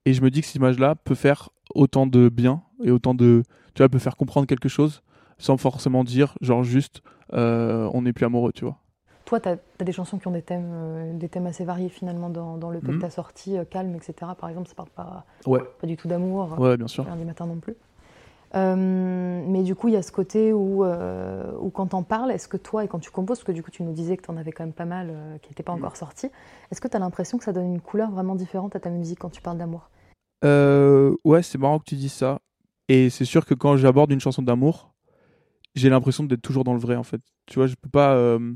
et 0.05 0.13
je 0.13 0.21
me 0.21 0.29
dis 0.29 0.41
que 0.41 0.47
cette 0.47 0.55
image 0.55 0.79
là 0.79 0.95
peut 0.95 1.15
faire 1.15 1.49
autant 1.75 2.07
de 2.07 2.29
bien 2.29 2.63
et 2.83 2.91
autant 2.91 3.13
de 3.13 3.43
tu 3.73 3.81
vois 3.81 3.89
peut 3.89 3.99
faire 3.99 4.17
comprendre 4.17 4.47
quelque 4.47 4.69
chose 4.69 5.01
sans 5.37 5.57
forcément 5.57 6.03
dire 6.03 6.35
genre 6.41 6.63
juste 6.63 7.01
euh, 7.33 7.89
on 7.93 8.03
n'est 8.03 8.13
plus 8.13 8.25
amoureux 8.25 8.51
tu 8.53 8.65
vois 8.65 8.77
toi, 9.25 9.39
tu 9.39 9.49
as, 9.49 9.57
des 9.83 9.91
chansons 9.93 10.19
qui 10.19 10.27
ont 10.27 10.31
des 10.31 10.41
thèmes, 10.41 10.69
euh, 10.73 11.13
des 11.13 11.29
thèmes 11.29 11.47
assez 11.47 11.63
variés 11.63 11.87
finalement 11.87 12.29
dans, 12.29 12.57
dans 12.57 12.69
le 12.69 12.79
EP 12.79 12.87
Mhm. 12.87 12.95
que 12.95 12.99
tu 12.99 13.05
as 13.05 13.09
sorti, 13.09 13.57
euh, 13.57 13.63
Calme, 13.63 13.95
etc. 13.95 14.33
Par 14.37 14.49
exemple, 14.49 14.67
ça 14.67 14.75
parle 14.75 14.89
pas, 14.89 15.25
ouais 15.45 15.61
pas 15.79 15.87
du 15.87 15.95
tout 15.95 16.09
d'amour. 16.09 16.59
ouais 16.59 16.75
bien 16.75 16.87
sûr 16.87 17.05
lundi 17.05 17.23
matin 17.23 17.45
non 17.45 17.55
plus. 17.57 17.75
Euh, 18.55 19.43
mais 19.47 19.63
du 19.63 19.75
coup, 19.75 19.87
il 19.87 19.95
y 19.95 19.97
a 19.97 20.03
ce 20.03 20.11
côté 20.11 20.53
où, 20.53 20.83
euh, 20.83 21.51
où 21.59 21.69
quand 21.69 21.87
t'en 21.87 22.03
parles, 22.03 22.31
est-ce 22.31 22.47
que 22.47 22.57
toi, 22.57 22.83
et 22.83 22.87
quand 22.87 22.99
tu 22.99 23.09
composes, 23.09 23.39
parce 23.39 23.47
que 23.47 23.51
du 23.51 23.63
coup, 23.63 23.71
tu 23.71 23.83
nous 23.83 23.93
disais 23.93 24.15
que 24.15 24.23
t'en 24.23 24.37
avais 24.37 24.51
quand 24.51 24.63
même 24.63 24.73
pas 24.73 24.85
mal 24.85 25.09
euh, 25.09 25.37
qui 25.39 25.49
n'étaient 25.49 25.63
pas 25.63 25.71
encore 25.71 25.97
sortis, 25.97 26.29
est-ce 26.71 26.79
que 26.79 26.87
t'as 26.87 26.99
l'impression 26.99 27.37
que 27.37 27.43
ça 27.43 27.53
donne 27.53 27.65
une 27.65 27.81
couleur 27.81 28.11
vraiment 28.11 28.35
différente 28.35 28.75
à 28.75 28.79
ta 28.79 28.89
musique 28.89 29.19
quand 29.19 29.29
tu 29.31 29.41
parles 29.41 29.57
d'amour? 29.57 29.89
Ouais, 30.43 31.41
c'est 31.41 31.57
marrant 31.57 31.79
que 31.79 31.85
tu 31.85 31.95
dises 31.95 32.13
ça. 32.13 32.39
Et 32.89 33.09
c'est 33.09 33.25
sûr 33.25 33.45
que 33.45 33.53
quand 33.53 33.77
j'aborde 33.77 34.11
une 34.11 34.19
chanson 34.19 34.41
d'amour, 34.41 34.93
j'ai 35.75 35.89
l'impression 35.89 36.23
d'être 36.23 36.41
toujours 36.41 36.63
dans 36.63 36.73
le 36.73 36.79
vrai 36.79 36.95
en 36.95 37.03
fait. 37.03 37.21
Tu 37.45 37.55
vois, 37.55 37.67
je 37.67 37.75
peux 37.75 37.89
pas, 37.89 38.15
euh, 38.15 38.53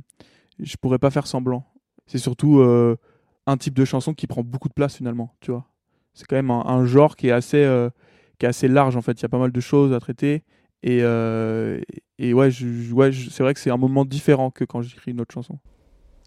je 0.60 0.76
pourrais 0.78 1.00
pas 1.00 1.12
faire 1.12 1.28
semblant. 1.28 1.66
C'est 2.06 2.18
surtout 2.18 2.60
euh, 2.60 2.98
un 3.46 3.58
type 3.58 3.74
de 3.74 3.86
chanson 3.86 4.14
qui 4.14 4.28
prend 4.28 4.44
beaucoup 4.44 4.70
de 4.70 4.74
place 4.74 4.96
finalement. 4.96 5.34
Tu 5.40 5.52
vois, 5.52 5.66
c'est 6.14 6.26
quand 6.28 6.36
même 6.36 6.52
un, 6.52 6.66
un 6.66 6.86
genre 6.86 7.16
qui 7.16 7.28
est 7.28 7.32
assez, 7.32 7.64
euh, 7.64 7.90
qui 8.40 8.46
est 8.46 8.50
assez 8.50 8.68
large 8.68 8.96
en 8.96 9.02
fait. 9.02 9.14
Il 9.20 9.24
y 9.24 9.26
a 9.26 9.30
pas 9.30 9.40
mal 9.40 9.52
de 9.52 9.60
choses 9.60 9.94
à 9.94 10.00
traiter. 10.00 10.44
Et, 10.84 11.00
euh, 11.02 11.82
et 12.20 12.34
ouais, 12.34 12.52
je, 12.52 12.94
ouais, 12.94 13.12
c'est 13.12 13.44
vrai 13.44 13.54
que 13.54 13.60
c'est 13.60 13.72
un 13.72 13.78
moment 13.78 14.06
différent 14.06 14.52
que 14.52 14.64
quand 14.64 14.82
j'écris 14.82 15.12
une 15.12 15.22
autre 15.22 15.34
chanson. 15.34 15.58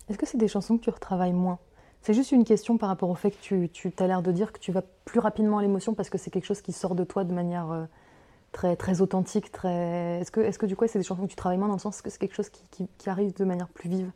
Est-ce 0.09 0.19
que 0.19 0.27
c'est 0.27 0.39
des 0.39 0.49
chansons 0.49 0.77
que 0.77 0.83
tu 0.83 0.91
retravailles 0.91 1.33
moins? 1.33 1.59
C'est 2.03 2.15
juste 2.15 2.33
une 2.33 2.45
question 2.45 2.79
par 2.79 2.89
rapport 2.89 3.11
au 3.11 3.15
fait 3.15 3.31
que 3.31 3.37
tu, 3.41 3.69
tu 3.69 3.93
as 3.99 4.07
l'air 4.07 4.23
de 4.23 4.33
dire 4.33 4.53
que 4.53 4.59
tu 4.59 4.73
vas 4.73 4.83
plus 5.05 5.21
rapidement 5.21 5.59
à 5.59 5.63
l'émotion 5.63 5.95
parce 5.95 6.11
que 6.11 6.19
c'est 6.19 6.31
quelque 6.31 6.47
chose 6.47 6.63
qui 6.63 6.73
sort 6.73 6.95
de 6.95 7.05
toi 7.05 7.25
de 7.25 7.33
manière 7.33 7.71
euh, 7.71 7.85
très, 8.53 8.77
très 8.77 9.01
authentique. 9.03 9.53
Très... 9.53 10.21
Est-ce 10.21 10.31
que, 10.31 10.41
est 10.41 10.57
que 10.59 10.67
du 10.67 10.77
coup, 10.77 10.87
c'est 10.89 10.99
des 10.99 11.05
chansons 11.05 11.25
que 11.25 11.31
tu 11.31 11.37
travailles 11.37 11.59
moins 11.59 11.69
dans 11.69 11.75
le 11.75 11.81
sens 11.81 12.03
que 12.03 12.11
c'est 12.11 12.19
quelque 12.19 12.35
chose 12.35 12.49
qui, 12.51 12.63
qui- 12.71 12.89
qui 12.99 13.11
arrive 13.11 13.35
de 13.35 13.45
manière 13.45 13.69
plus 13.69 13.89
vive? 13.89 14.13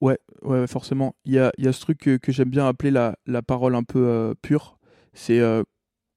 Ouais, 0.00 0.18
ouais, 0.42 0.66
forcément. 0.66 1.14
Il 1.24 1.32
y 1.34 1.38
a, 1.38 1.52
y 1.58 1.68
a 1.68 1.72
ce 1.72 1.80
truc 1.80 1.98
que, 1.98 2.16
que 2.16 2.32
j'aime 2.32 2.48
bien 2.48 2.66
appeler 2.66 2.90
la, 2.90 3.16
la 3.26 3.42
parole 3.42 3.74
un 3.74 3.82
peu 3.82 4.06
euh, 4.06 4.34
pure. 4.40 4.78
C'est 5.12 5.40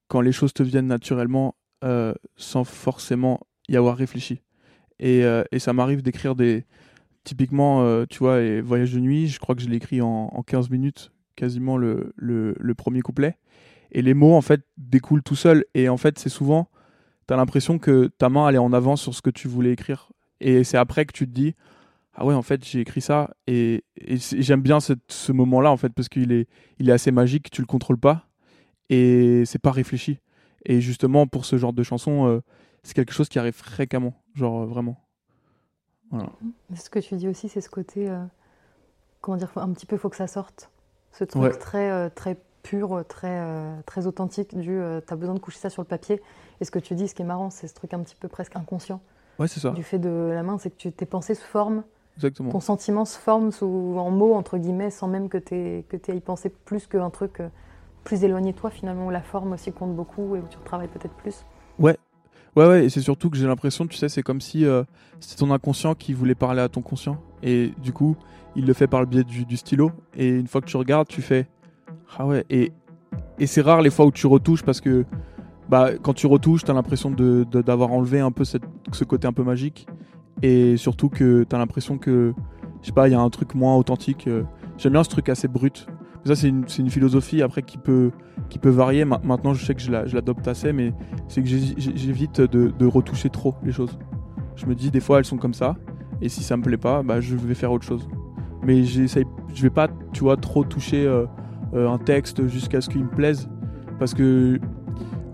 quand 0.07 0.21
les 0.21 0.31
choses 0.31 0.53
te 0.53 0.63
viennent 0.63 0.87
naturellement 0.87 1.55
euh, 1.83 2.13
sans 2.37 2.63
forcément 2.63 3.41
y 3.67 3.75
avoir 3.75 3.97
réfléchi. 3.97 4.41
Et, 4.99 5.25
euh, 5.25 5.43
ça 5.57 5.73
m'arrive 5.73 6.01
d'écrire 6.01 6.35
des. 6.35 6.65
Typiquement, 7.25 7.83
euh, 7.83 8.05
tu 8.09 8.19
vois, 8.19 8.39
les 8.39 8.61
Voyages 8.61 8.93
de 8.93 8.99
nuit, 8.99 9.27
je 9.27 9.39
crois 9.39 9.55
que 9.55 9.61
je 9.61 9.69
l'ai 9.69 9.77
écrit 9.77 10.01
en, 10.01 10.29
en 10.33 10.43
15 10.43 10.69
minutes, 10.69 11.11
quasiment 11.35 11.77
le, 11.77 12.13
premier 12.77 13.01
couplet. 13.01 13.37
Et 13.91 14.01
les 14.01 14.13
mots, 14.13 14.33
en 14.33 14.41
fait, 14.41 14.61
découlent 14.77 15.23
tout 15.23 15.35
seuls. 15.35 15.65
Et 15.73 15.89
en 15.89 15.97
fait, 15.97 16.19
c'est 16.19 16.29
souvent. 16.29 16.69
T'as 17.27 17.35
l'impression 17.37 17.79
que 17.79 18.07
ta 18.17 18.29
main, 18.29 18.47
elle 18.47 18.55
est 18.55 18.59
en 18.59 18.73
avance 18.73 19.01
sur 19.01 19.13
ce 19.13 19.21
que 19.21 19.29
tu 19.29 19.47
voulais 19.47 19.71
écrire. 19.71 20.09
Et 20.39 20.63
c'est 20.63 20.77
après 20.77 21.05
que 21.05 21.13
tu 21.13 21.25
te 21.25 21.31
dis 21.31 21.55
ah 22.15 22.25
ouais 22.25 22.33
en 22.35 22.43
fait 22.43 22.63
j'ai 22.63 22.79
écrit 22.79 23.01
ça 23.01 23.31
et, 23.47 23.83
j'aime 24.05 24.61
bien 24.61 24.79
ce 24.79 25.31
moment 25.31 25.61
là 25.61 25.71
en 25.71 25.77
fait 25.77 25.89
parce 25.89 26.09
qu'il 26.09 26.31
est 26.31 26.47
est 26.79 26.91
assez 26.91 27.11
magique 27.11 27.49
tu 27.49 27.61
le 27.61 27.65
contrôles 27.65 27.97
pas 27.97 28.27
et 28.89 29.43
c'est 29.45 29.59
pas 29.59 29.71
réfléchi. 29.71 30.19
Et 30.65 30.81
justement 30.81 31.27
pour 31.27 31.45
ce 31.45 31.57
genre 31.57 31.73
de 31.73 31.83
chanson 31.83 32.27
euh, 32.27 32.41
c'est 32.83 32.93
quelque 32.93 33.13
chose 33.13 33.29
qui 33.29 33.39
arrive 33.39 33.53
fréquemment 33.53 34.13
genre 34.35 34.61
euh, 34.61 34.65
vraiment. 34.65 34.99
Voilà. 36.11 36.29
Ce 36.75 36.89
que 36.89 36.99
tu 36.99 37.15
dis 37.15 37.27
aussi, 37.27 37.49
c'est 37.49 37.61
ce 37.61 37.69
côté, 37.69 38.07
euh, 38.07 38.23
comment 39.19 39.35
dire, 39.35 39.51
un 39.55 39.73
petit 39.73 39.87
peu, 39.87 39.97
faut 39.97 40.09
que 40.09 40.15
ça 40.15 40.27
sorte. 40.27 40.69
Ce 41.11 41.23
truc 41.23 41.41
Ouais. 41.41 41.49
très, 41.49 42.09
très 42.11 42.37
pur, 42.61 43.03
très, 43.07 43.43
très 43.87 44.05
authentique 44.05 44.55
du, 44.55 44.79
t'as 45.07 45.15
besoin 45.15 45.33
de 45.33 45.39
coucher 45.39 45.57
ça 45.57 45.71
sur 45.71 45.81
le 45.81 45.87
papier. 45.87 46.21
Et 46.61 46.65
ce 46.65 46.71
que 46.71 46.77
tu 46.77 46.93
dis, 46.93 47.07
ce 47.07 47.15
qui 47.15 47.23
est 47.23 47.25
marrant, 47.25 47.49
c'est 47.49 47.67
ce 47.67 47.73
truc 47.73 47.95
un 47.95 47.99
petit 48.01 48.15
peu 48.15 48.27
presque 48.27 48.55
inconscient. 48.55 49.01
Ouais 49.39 49.47
c'est 49.47 49.59
ça. 49.59 49.71
Du 49.71 49.81
fait 49.81 49.97
de 49.97 50.29
la 50.31 50.43
main, 50.43 50.59
c'est 50.59 50.69
que 50.69 50.75
tu, 50.75 50.91
tes 50.91 51.07
pensées 51.07 51.33
se 51.33 51.43
forment, 51.43 51.83
exactement. 52.17 52.51
Ton 52.51 52.59
sentiment 52.59 53.05
se 53.05 53.17
forme 53.17 53.51
sous, 53.51 53.95
en 53.97 54.11
mots, 54.11 54.35
entre 54.35 54.59
guillemets, 54.59 54.91
sans 54.91 55.07
même 55.07 55.29
que 55.29 55.39
tu 55.39 55.55
aies 55.55 55.85
à 56.09 56.13
y 56.13 56.21
penser 56.21 56.49
plus 56.49 56.85
qu'un 56.85 57.09
truc 57.09 57.41
plus 58.03 58.23
éloigné 58.23 58.51
de 58.51 58.57
toi, 58.57 58.69
finalement, 58.69 59.07
où 59.07 59.09
la 59.09 59.21
forme 59.21 59.53
aussi 59.53 59.71
compte 59.71 59.95
beaucoup 59.95 60.35
et 60.35 60.39
où 60.39 60.45
tu 60.49 60.57
travailles 60.65 60.89
peut-être 60.89 61.15
plus. 61.15 61.45
ouais. 61.79 61.97
Ouais 62.55 62.85
et 62.85 62.89
c'est 62.89 63.01
surtout 63.01 63.31
que 63.31 63.37
j'ai 63.37 63.47
l'impression 63.47 63.87
tu 63.87 63.97
sais 63.97 64.09
c'est 64.09 64.21
comme 64.21 64.39
si 64.39 64.63
euh, 64.63 64.83
c'était 65.19 65.37
ton 65.37 65.51
inconscient 65.51 65.95
qui 65.95 66.13
voulait 66.13 66.35
parler 66.35 66.61
à 66.61 66.69
ton 66.69 66.81
conscient. 66.81 67.17
Et 67.41 67.71
du 67.81 67.93
coup 67.93 68.15
il 68.55 68.67
le 68.67 68.73
fait 68.73 68.85
par 68.85 68.99
le 68.99 69.07
biais 69.07 69.23
du, 69.23 69.57
stylo. 69.57 69.91
Et 70.15 70.29
une 70.29 70.45
fois 70.47 70.61
que 70.61 70.67
tu 70.67 70.77
regardes 70.77 71.07
tu 71.07 71.21
fais 71.21 71.47
ah 72.17 72.27
ouais 72.27 72.45
et 72.51 72.71
et 73.39 73.47
c'est 73.47 73.61
rare 73.61 73.81
les 73.81 73.89
fois 73.89 74.05
où 74.05 74.11
tu 74.11 74.27
retouches 74.27 74.61
parce 74.61 74.81
que 74.81 75.03
bah 75.67 75.97
quand 75.99 76.13
tu 76.13 76.27
retouches 76.27 76.63
t'as 76.63 76.73
l'impression 76.73 77.09
de 77.09 77.43
de- 77.49 77.63
d'avoir 77.63 77.91
enlevé 77.91 78.19
un 78.19 78.31
peu 78.31 78.43
cette, 78.43 78.63
ce 78.91 79.03
côté 79.03 79.27
un 79.27 79.33
peu 79.33 79.43
magique. 79.43 79.87
Et 80.43 80.77
surtout 80.77 81.09
que 81.09 81.45
t'as 81.45 81.57
l'impression 81.57 81.97
que 81.97 82.35
je 82.81 82.85
sais 82.87 82.93
pas 82.93 83.07
il 83.07 83.13
y 83.13 83.15
a 83.15 83.19
un 83.19 83.29
truc 83.31 83.55
moins 83.55 83.75
authentique 83.75 84.27
euh. 84.27 84.43
j'aime 84.77 84.93
bien 84.93 85.03
ce 85.03 85.09
truc 85.09 85.27
assez 85.29 85.47
brut 85.47 85.87
Ça, 86.25 86.35
c'est 86.35 86.47
une, 86.47 86.89
philosophie 86.89 87.41
après 87.41 87.63
qui 87.63 87.77
peut, 87.77 88.11
qui 88.49 88.57
peut 88.57 88.69
varier. 88.69 89.03
Ma- 89.03 89.19
Maintenant, 89.23 89.53
je 89.53 89.65
sais 89.65 89.75
que 89.75 89.81
je 89.81 89.91
la- 89.91 90.05
je 90.05 90.15
l'adopte 90.15 90.47
assez, 90.47 90.71
mais 90.71 90.93
c'est 91.27 91.41
que 91.41 91.47
j'évite 91.47 92.39
de, 92.39 92.85
retoucher 92.85 93.29
trop 93.29 93.55
les 93.63 93.71
choses. 93.73 93.97
Je 94.55 94.65
me 94.65 94.75
dis, 94.75 94.89
des 94.89 95.01
fois, 95.01 95.19
elles 95.19 95.25
sont 95.25 95.37
comme 95.37 95.53
ça, 95.53 95.75
et 96.21 96.29
si 96.29 96.43
ça 96.43 96.55
me 96.55 96.63
plaît 96.63 96.77
pas, 96.77 97.03
bah, 97.03 97.19
je 97.19 97.35
vais 97.35 97.55
faire 97.55 97.71
autre 97.71 97.85
chose. 97.85 98.07
Mais 98.63 98.83
je 98.85 99.61
vais 99.61 99.69
pas, 99.69 99.89
tu 100.13 100.23
vois, 100.23 100.37
trop 100.37 100.63
toucher 100.63 101.05
euh, 101.05 101.25
euh, 101.73 101.89
un 101.89 101.97
texte 101.97 102.47
jusqu'à 102.47 102.79
ce 102.79 102.89
qu'il 102.89 103.03
me 103.03 103.09
plaise, 103.09 103.49
parce 103.99 104.13
que 104.13 104.59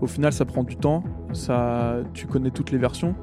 au 0.00 0.06
final, 0.06 0.32
ça 0.32 0.44
prend 0.44 0.64
du 0.64 0.76
temps. 0.76 1.04
Ça, 1.32 1.98
tu 2.14 2.26
connais 2.26 2.50
toutes 2.50 2.72
les 2.72 2.78
versions, 2.78 3.14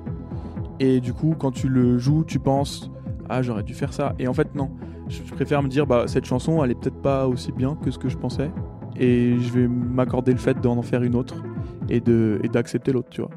et 0.80 1.02
du 1.02 1.12
coup, 1.14 1.36
quand 1.38 1.52
tu 1.52 1.68
le 1.68 1.98
joues, 1.98 2.24
tu 2.24 2.40
penses, 2.40 2.92
ah, 3.30 3.42
j'aurais 3.42 3.64
dû 3.64 3.74
faire 3.74 3.92
ça. 3.92 4.14
Et 4.20 4.28
en 4.28 4.34
fait, 4.34 4.56
non. 4.56 4.70
Je 5.10 5.22
préfère 5.34 5.64
me 5.64 5.70
dire, 5.70 5.88
bah, 5.88 6.06
cette 6.08 6.26
chanson, 6.26 6.64
elle 6.64 6.72
est 6.72 6.76
peut-être 6.76 7.02
pas 7.02 7.28
aussi 7.28 7.52
bien 7.52 7.76
que 7.76 7.92
ce 7.92 7.98
que 7.98 8.10
je 8.10 8.18
pensais, 8.18 8.52
et 8.98 9.38
je 9.40 9.54
vais 9.54 9.68
m'accorder 9.68 10.32
le 10.34 10.38
fait 10.38 10.60
d'en 10.60 10.78
en 10.78 10.82
faire 10.82 11.04
une 11.04 11.16
autre 11.16 11.36
et 11.90 12.00
d'accepter 12.02 12.92
l'autre, 12.92 13.10
tu 13.10 13.22
vois. 13.22 13.30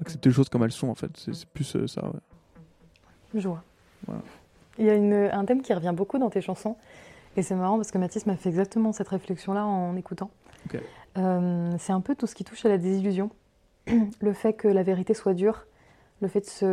Accepter 0.00 0.28
les 0.28 0.34
choses 0.34 0.48
comme 0.48 0.62
elles 0.64 0.72
sont, 0.72 0.88
en 0.88 0.94
fait. 0.94 1.10
C'est 1.16 1.46
plus 1.48 1.76
euh, 1.76 1.86
ça. 1.86 2.04
ouais. 2.04 2.20
Je 3.34 3.48
vois. 3.48 3.62
Voilà. 4.06 4.20
Il 4.78 4.84
y 4.84 4.90
a 4.90 4.94
une- 4.94 5.30
un 5.32 5.44
thème 5.44 5.62
qui 5.62 5.72
revient 5.72 5.92
beaucoup 5.96 6.18
dans 6.18 6.28
tes 6.30 6.40
chansons. 6.40 6.76
Et 7.36 7.42
c'est 7.42 7.54
marrant 7.54 7.76
parce 7.76 7.90
que 7.90 7.98
Mathis 7.98 8.26
m'a 8.26 8.36
fait 8.36 8.48
exactement 8.48 8.92
cette 8.92 9.08
réflexion-là 9.08 9.64
en 9.64 9.94
écoutant. 9.96 10.30
Euh, 11.18 11.74
c'est 11.78 11.92
un 11.92 12.00
peu 12.00 12.14
tout 12.14 12.26
ce 12.26 12.34
qui 12.34 12.44
touche 12.44 12.64
à 12.66 12.68
la 12.68 12.78
désillusion. 12.78 13.30
le 14.20 14.32
fait 14.32 14.52
que 14.54 14.68
la 14.68 14.82
vérité 14.82 15.14
soit 15.14 15.34
dure, 15.34 15.66
le 16.22 16.28
fait 16.28 16.40
de 16.40 16.46
se, 16.46 16.64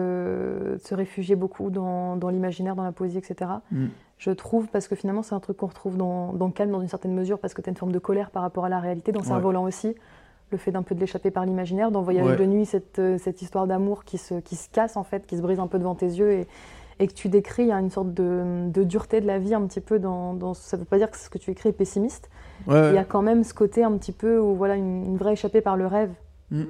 de 0.76 0.80
se 0.82 0.96
réfugier 0.96 1.36
beaucoup 1.36 1.70
dans, 1.70 2.16
dans 2.16 2.30
l'imaginaire, 2.30 2.76
dans 2.76 2.84
la 2.84 2.92
poésie, 2.94 3.18
etc. 3.18 3.52
Mm. 3.72 3.88
Je 4.18 4.32
trouve, 4.32 4.68
parce 4.68 4.88
que 4.88 4.96
finalement 4.96 5.22
c'est 5.22 5.36
un 5.36 5.40
truc 5.42 5.58
qu'on 5.58 5.68
retrouve 5.68 5.98
dans, 5.98 6.32
dans 6.34 6.46
le 6.48 6.54
calme 6.54 6.72
dans 6.72 6.80
une 6.82 6.88
certaine 6.88 7.14
mesure, 7.14 7.40
parce 7.40 7.54
que 7.54 7.62
tu 7.62 7.70
as 7.70 7.72
une 7.72 7.78
forme 7.78 7.92
de 7.92 8.00
colère 8.00 8.30
par 8.32 8.42
rapport 8.42 8.64
à 8.66 8.70
la 8.70 8.80
réalité, 8.80 9.12
dans 9.12 9.20
Ouais. 9.20 9.26
Cerf-Volant 9.28 9.64
aussi, 9.64 9.96
le 10.52 10.58
fait 10.58 10.72
d'un 10.72 10.84
peu 10.84 10.96
de 10.96 11.00
l'échapper 11.02 11.30
par 11.32 11.46
l'imaginaire, 11.46 11.92
dans 11.92 12.02
Voyage 12.02 12.26
Ouais. 12.28 12.38
de 12.38 12.46
nuit, 12.46 12.66
cette, 12.66 13.00
euh, 13.00 13.18
cette 13.18 13.42
histoire 13.42 13.68
d'amour 13.68 14.06
qui 14.06 14.18
se, 14.18 14.36
qui 14.36 14.56
se 14.56 14.70
casse 14.70 14.96
en 14.98 15.04
fait, 15.04 15.26
qui 15.26 15.36
se 15.36 15.42
brise 15.42 15.60
un 15.60 15.68
peu 15.68 15.78
devant 15.80 15.96
tes 15.96 16.06
yeux 16.06 16.32
et, 16.32 16.48
et 17.00 17.08
que 17.08 17.14
tu 17.14 17.28
décris, 17.28 17.64
il 17.64 17.70
y 17.70 17.72
a 17.74 17.80
une 17.80 17.90
sorte 17.90 18.14
de, 18.14 18.70
de 18.70 18.84
dureté 18.84 19.20
de 19.20 19.26
la 19.28 19.40
vie 19.40 19.56
un 19.56 19.66
petit 19.68 19.82
peu 19.82 20.00
dans, 20.00 20.34
dans 20.36 20.54
ça 20.54 20.78
veut 20.78 20.86
pas 20.86 20.98
dire 21.00 21.10
que 21.12 21.18
ce 21.18 21.30
que 21.30 21.38
tu 21.40 21.52
écris 21.52 21.70
est 21.70 21.74
pessimiste, 21.74 22.30
Ouais, 22.68 22.92
il 22.92 22.96
y 22.96 22.98
a 23.00 23.04
quand 23.04 23.24
même 23.24 23.44
ce 23.44 23.54
côté 23.54 23.84
un 23.84 23.92
petit 23.98 24.14
peu 24.14 24.40
où 24.40 24.54
voilà 24.56 24.76
une, 24.76 25.04
une 25.06 25.18
vraie 25.18 25.34
échappée 25.34 25.60
par 25.60 25.76
le 25.76 25.86
rêve. 25.86 26.12
Mm. 26.52 26.64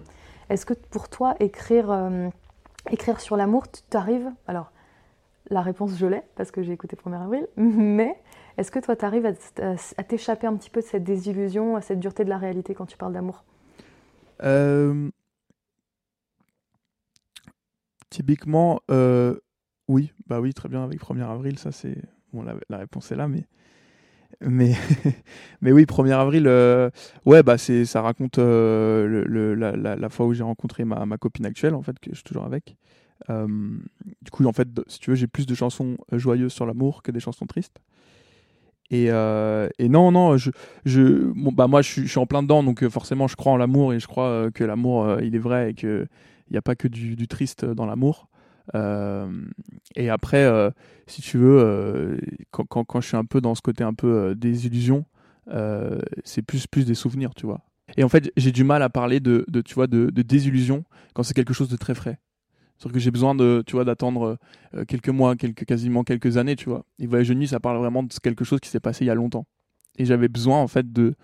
Est-ce 0.49 0.65
que 0.65 0.73
pour 0.73 1.07
toi 1.09 1.35
écrire 1.39 1.91
euh, 1.91 2.29
écrire 2.91 3.19
sur 3.19 3.37
l'amour, 3.37 3.69
tu 3.71 3.81
t'arrives 3.83 4.29
alors 4.47 4.71
la 5.49 5.61
réponse 5.61 5.97
je 5.97 6.05
l'ai 6.05 6.21
parce 6.35 6.51
que 6.51 6.63
j'ai 6.63 6.73
écouté 6.73 6.95
1er 6.95 7.21
avril, 7.21 7.47
mais 7.57 8.15
est-ce 8.57 8.71
que 8.71 8.79
toi 8.79 8.95
tu 8.95 9.05
arrives 9.05 9.25
à, 9.25 10.03
t'échapper 10.03 10.47
un 10.47 10.55
petit 10.55 10.69
peu 10.69 10.81
de 10.81 10.85
cette 10.85 11.03
désillusion, 11.03 11.75
à 11.75 11.81
cette 11.81 11.99
dureté 11.99 12.23
de 12.23 12.29
la 12.29 12.37
réalité 12.37 12.73
quand 12.73 12.85
tu 12.85 12.97
parles 12.97 13.13
d'amour? 13.13 13.43
Euh, 14.43 15.09
Typiquement, 18.13 18.79
euh, 18.91 19.39
oui, 19.87 20.13
bah 20.27 20.39
oui, 20.39 20.53
très 20.53 20.69
bien 20.69 20.83
avec 20.83 20.99
1er 20.99 21.27
avril, 21.27 21.57
ça 21.57 21.71
c'est. 21.71 21.97
Bon, 22.31 22.45
la 22.69 22.77
réponse 22.77 23.11
est 23.11 23.15
là, 23.15 23.27
mais. 23.27 23.47
Mais, 24.41 24.73
mais 25.61 25.71
oui, 25.71 25.83
1er 25.83 26.13
avril, 26.13 26.47
euh, 26.47 26.89
ouais, 27.25 27.43
bah 27.43 27.57
c'est, 27.57 27.85
ça 27.85 28.01
raconte 28.01 28.39
euh, 28.39 29.55
la, 29.55 30.09
fois 30.09 30.25
où 30.25 30.33
j'ai 30.33 30.43
rencontré 30.43 30.85
ma, 30.85 31.05
ma 31.05 31.17
copine 31.17 31.45
actuelle, 31.45 31.75
en 31.75 31.81
fait, 31.81 31.99
que 31.99 32.09
je 32.11 32.15
suis 32.15 32.23
toujours 32.23 32.45
avec. 32.45 32.75
Euh, 33.29 33.47
du 34.21 34.31
coup, 34.31 34.45
en 34.45 34.53
fait, 34.53 34.67
si 34.87 34.99
tu 34.99 35.11
veux, 35.11 35.15
j'ai 35.15 35.27
plus 35.27 35.45
de 35.45 35.55
chansons 35.55 35.97
joyeuses 36.11 36.53
sur 36.53 36.65
l'amour 36.65 37.03
que 37.03 37.11
des 37.11 37.19
chansons 37.19 37.45
tristes. 37.45 37.79
Et, 38.91 39.05
et 39.05 39.89
non, 39.89 40.11
non, 40.11 40.37
je, 40.37 40.51
je, 40.85 41.31
bah 41.51 41.65
moi, 41.67 41.81
je 41.81 42.05
suis, 42.05 42.19
en 42.19 42.27
plein 42.27 42.43
dedans, 42.43 42.61
donc 42.61 42.87
forcément, 42.89 43.27
je 43.27 43.35
crois 43.35 43.51
en 43.51 43.57
l'amour 43.57 43.91
et 43.93 43.99
je 43.99 44.05
crois 44.05 44.51
que 44.51 44.63
l'amour, 44.63 45.19
il 45.21 45.35
est 45.35 45.39
vrai 45.39 45.71
et 45.71 45.73
qu'il 45.73 46.07
n'y 46.51 46.57
a 46.57 46.61
pas 46.61 46.75
que 46.75 46.87
du 46.87 47.27
triste 47.27 47.65
dans 47.65 47.87
l'amour. 47.87 48.27
Euh, 48.75 49.29
et 49.95 50.09
après, 50.09 50.43
euh, 50.43 50.71
si 51.07 51.21
tu 51.21 51.37
veux, 51.37 51.59
euh, 51.59 52.17
quand, 52.51 52.65
quand, 52.65 53.01
je 53.01 53.07
suis 53.07 53.17
un 53.17 53.25
peu 53.25 53.41
dans 53.41 53.55
ce 53.55 53.61
côté 53.61 53.83
un 53.83 53.93
peu 53.93 54.35
euh, 55.49 55.99
c'est 56.23 56.41
plus, 56.41 56.67
plus 56.67 56.85
des 56.85 56.95
souvenirs, 56.95 57.33
tu 57.35 57.45
vois. 57.45 57.61
Et 57.97 58.03
en 58.03 58.09
fait, 58.09 58.31
j'ai 58.37 58.51
du 58.51 58.63
mal 58.63 58.81
à 58.81 58.89
parler 58.89 59.19
de, 59.19 59.45
tu 59.65 59.73
vois, 59.73 59.87
de, 59.87 60.09
désillusion 60.09 60.83
quand 61.13 61.23
c'est 61.23 61.33
quelque 61.33 61.53
chose 61.53 61.69
de 61.69 61.75
très 61.75 61.95
frais. 61.95 62.19
C'est-à-dire 62.77 62.93
que 62.93 62.99
j'ai 62.99 63.11
besoin 63.11 63.35
de, 63.35 63.63
tu 63.65 63.73
vois, 63.73 63.85
d'attendre 63.85 64.37
quelques 64.87 65.09
mois, 65.09 65.35
quelques, 65.35 65.65
quasiment 65.65 66.03
quelques 66.03 66.37
années, 66.37 66.55
tu 66.55 66.69
vois. 66.69 66.85
Et 66.99 67.07
Voyage 67.07 67.29
de 67.29 67.33
nuit, 67.33 67.47
ça 67.47 67.59
parle 67.59 67.77
vraiment 67.77 68.03
de 68.03 68.13
quelque 68.21 68.43
chose 68.43 68.59
qui 68.59 68.69
s'est 68.69 68.79
passé 68.79 69.05
il 69.05 69.07
y 69.07 69.11
a 69.11 69.15
longtemps. 69.15 69.45
Et 69.97 70.05
j'avais 70.05 70.27
besoin, 70.27 70.59
en 70.59 70.67
fait, 70.67 70.91
de, 70.91 71.15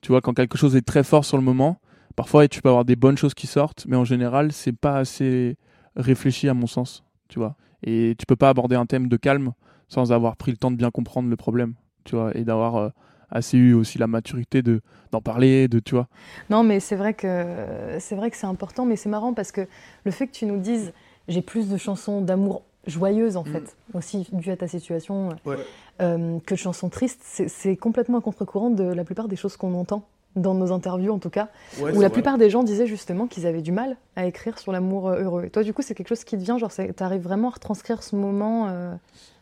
tu 0.00 0.08
vois, 0.08 0.20
quand 0.20 0.34
quelque 0.34 0.58
chose 0.58 0.76
est 0.76 0.82
très 0.82 1.04
fort 1.04 1.24
sur 1.24 1.36
le 1.36 1.42
moment, 1.42 1.80
parfois 2.16 2.48
tu 2.48 2.60
peux 2.60 2.68
avoir 2.68 2.84
des 2.84 2.96
bonnes 2.96 3.16
choses 3.16 3.34
qui 3.34 3.46
sortent, 3.46 3.86
mais 3.86 3.96
en 3.96 4.04
général, 4.04 4.52
c'est 4.52 4.72
pas 4.72 4.96
assez 4.96 5.56
réfléchi 5.98 6.48
à 6.48 6.54
mon 6.54 6.66
sens, 6.66 7.04
tu 7.28 7.38
vois. 7.38 7.54
Et 7.82 8.14
tu 8.18 8.24
peux 8.26 8.36
pas 8.36 8.48
aborder 8.48 8.76
un 8.76 8.86
thème 8.86 9.08
de 9.08 9.16
calme 9.16 9.52
sans 9.88 10.12
avoir 10.12 10.36
pris 10.36 10.50
le 10.50 10.56
temps 10.56 10.70
de 10.70 10.76
bien 10.76 10.90
comprendre 10.90 11.28
le 11.28 11.36
problème, 11.36 11.74
tu 12.04 12.16
vois, 12.16 12.36
et 12.36 12.44
d'avoir 12.44 12.76
euh, 12.76 12.88
assez 13.30 13.56
eu 13.58 13.74
aussi 13.74 13.98
la 13.98 14.06
maturité 14.06 14.62
de 14.62 14.80
d'en 15.12 15.20
parler, 15.20 15.68
de, 15.68 15.78
tu 15.80 15.94
vois. 15.94 16.08
Non, 16.50 16.62
mais 16.62 16.80
c'est 16.80 16.96
vrai 16.96 17.14
que 17.14 17.96
c'est 17.98 18.14
vrai 18.16 18.30
que 18.30 18.36
c'est 18.36 18.46
important, 18.46 18.84
mais 18.84 18.96
c'est 18.96 19.08
marrant 19.08 19.32
parce 19.34 19.52
que 19.52 19.66
le 20.04 20.10
fait 20.10 20.26
que 20.26 20.32
tu 20.32 20.46
nous 20.46 20.58
dises 20.58 20.92
j'ai 21.28 21.42
plus 21.42 21.68
de 21.68 21.76
chansons 21.76 22.22
d'amour 22.22 22.62
joyeuses 22.86 23.36
en 23.36 23.42
Mm. 23.42 23.46
fait, 23.52 23.76
aussi 23.92 24.26
dû 24.32 24.50
à 24.50 24.56
ta 24.56 24.66
situation, 24.68 25.28
Ouais. 25.44 25.56
euh, 26.00 26.38
que 26.46 26.54
de 26.54 26.58
chansons 26.58 26.88
tristes, 26.88 27.20
c'est- 27.22 27.48
c'est 27.48 27.76
complètement 27.76 28.18
à 28.18 28.20
contre-courant 28.22 28.70
de 28.70 28.82
la 28.84 29.04
plupart 29.04 29.28
des 29.28 29.36
choses 29.36 29.56
qu'on 29.58 29.74
entend 29.74 30.06
dans 30.36 30.54
nos 30.54 30.70
interviews 30.72 31.12
en 31.12 31.18
tout 31.18 31.30
cas, 31.30 31.48
où 31.96 32.00
la 32.00 32.08
plupart 32.12 32.38
des 32.38 32.50
gens 32.50 32.62
disaient 32.62 32.86
justement 32.86 33.26
qu'ils 33.26 33.46
avaient 33.46 33.62
du 33.62 33.72
mal 33.72 33.96
à 34.16 34.26
écrire 34.26 34.58
sur 34.58 34.70
l'amour 34.72 35.08
euh, 35.08 35.22
heureux. 35.22 35.44
Et 35.44 35.50
toi 35.50 35.62
du 35.64 35.72
coup 35.72 35.82
c'est 35.82 35.94
quelque 35.94 36.08
chose 36.08 36.24
qui 36.24 36.36
te 36.38 36.42
vient, 36.42 36.58
genre 36.58 36.72
tu 36.72 37.02
arrives 37.02 37.22
vraiment 37.22 37.48
à 37.48 37.52
retranscrire 37.52 38.02
ce 38.02 38.14
moment. 38.16 38.68
euh, 38.68 38.94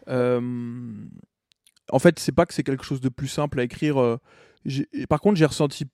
Euh, 0.08 0.40
en 1.92 1.98
fait, 1.98 2.18
c'est 2.18 2.32
pas 2.32 2.46
que 2.46 2.54
c'est 2.54 2.62
quelque 2.62 2.84
chose 2.84 3.00
de 3.00 3.08
plus 3.08 3.28
simple 3.28 3.60
à 3.60 3.62
écrire. 3.64 4.00
euh, 4.00 4.18
Par 5.08 5.20
contre, 5.20 5.36
j'ai 5.36 5.46
ressenti 5.46 5.86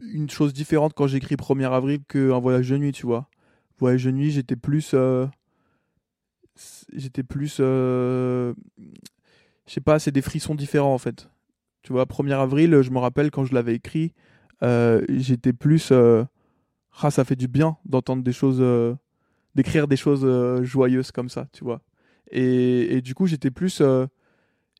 une 0.00 0.30
chose 0.30 0.52
différente 0.52 0.92
quand 0.94 1.06
j'écris 1.06 1.36
1er 1.36 1.70
avril 1.72 2.00
qu'un 2.08 2.38
voyage 2.38 2.68
de 2.70 2.76
nuit, 2.78 2.92
tu 2.92 3.06
vois. 3.06 3.28
Voyage 3.78 4.04
de 4.04 4.10
nuit, 4.12 4.30
j'étais 4.30 4.56
plus. 4.56 4.94
J'étais 6.92 7.22
plus. 7.22 7.56
Je 7.58 8.52
sais 9.66 9.80
pas, 9.80 9.98
c'est 9.98 10.10
des 10.12 10.22
frissons 10.22 10.54
différents 10.54 10.94
en 10.94 10.98
fait. 10.98 11.28
Tu 11.82 11.92
vois, 11.92 12.04
1er 12.06 12.32
avril, 12.40 12.82
je 12.82 12.90
me 12.90 12.98
rappelle 12.98 13.30
quand 13.30 13.44
je 13.44 13.54
l'avais 13.54 13.74
écrit, 13.74 14.12
euh, 14.62 15.04
j'étais 15.08 15.52
plus. 15.52 15.90
euh, 15.92 16.24
Ah, 17.02 17.10
ça 17.10 17.24
fait 17.24 17.36
du 17.36 17.48
bien 17.48 17.76
d'entendre 17.86 18.22
des 18.24 18.32
choses. 18.32 18.58
euh, 18.60 18.94
d'écrire 19.56 19.88
des 19.88 19.96
choses 19.96 20.26
joyeuses 20.64 21.12
comme 21.12 21.28
ça, 21.30 21.48
tu 21.52 21.64
vois. 21.64 21.82
Et, 22.32 22.96
et 22.96 23.02
du 23.02 23.14
coup, 23.14 23.26
j'étais 23.26 23.50
plus. 23.52 23.82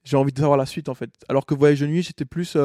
j'ai 0.05 0.17
envie 0.17 0.33
de 0.33 0.39
savoir 0.39 0.57
la 0.59 0.67
suite 0.67 0.89
en 0.89 0.95
fait. 0.95 1.11
Alors 1.29 1.47
que 1.47 1.55
Voyage 1.55 1.81
de 1.81 1.87
nuit, 1.87 2.03
j'étais 2.03 2.25
plus. 2.25 2.57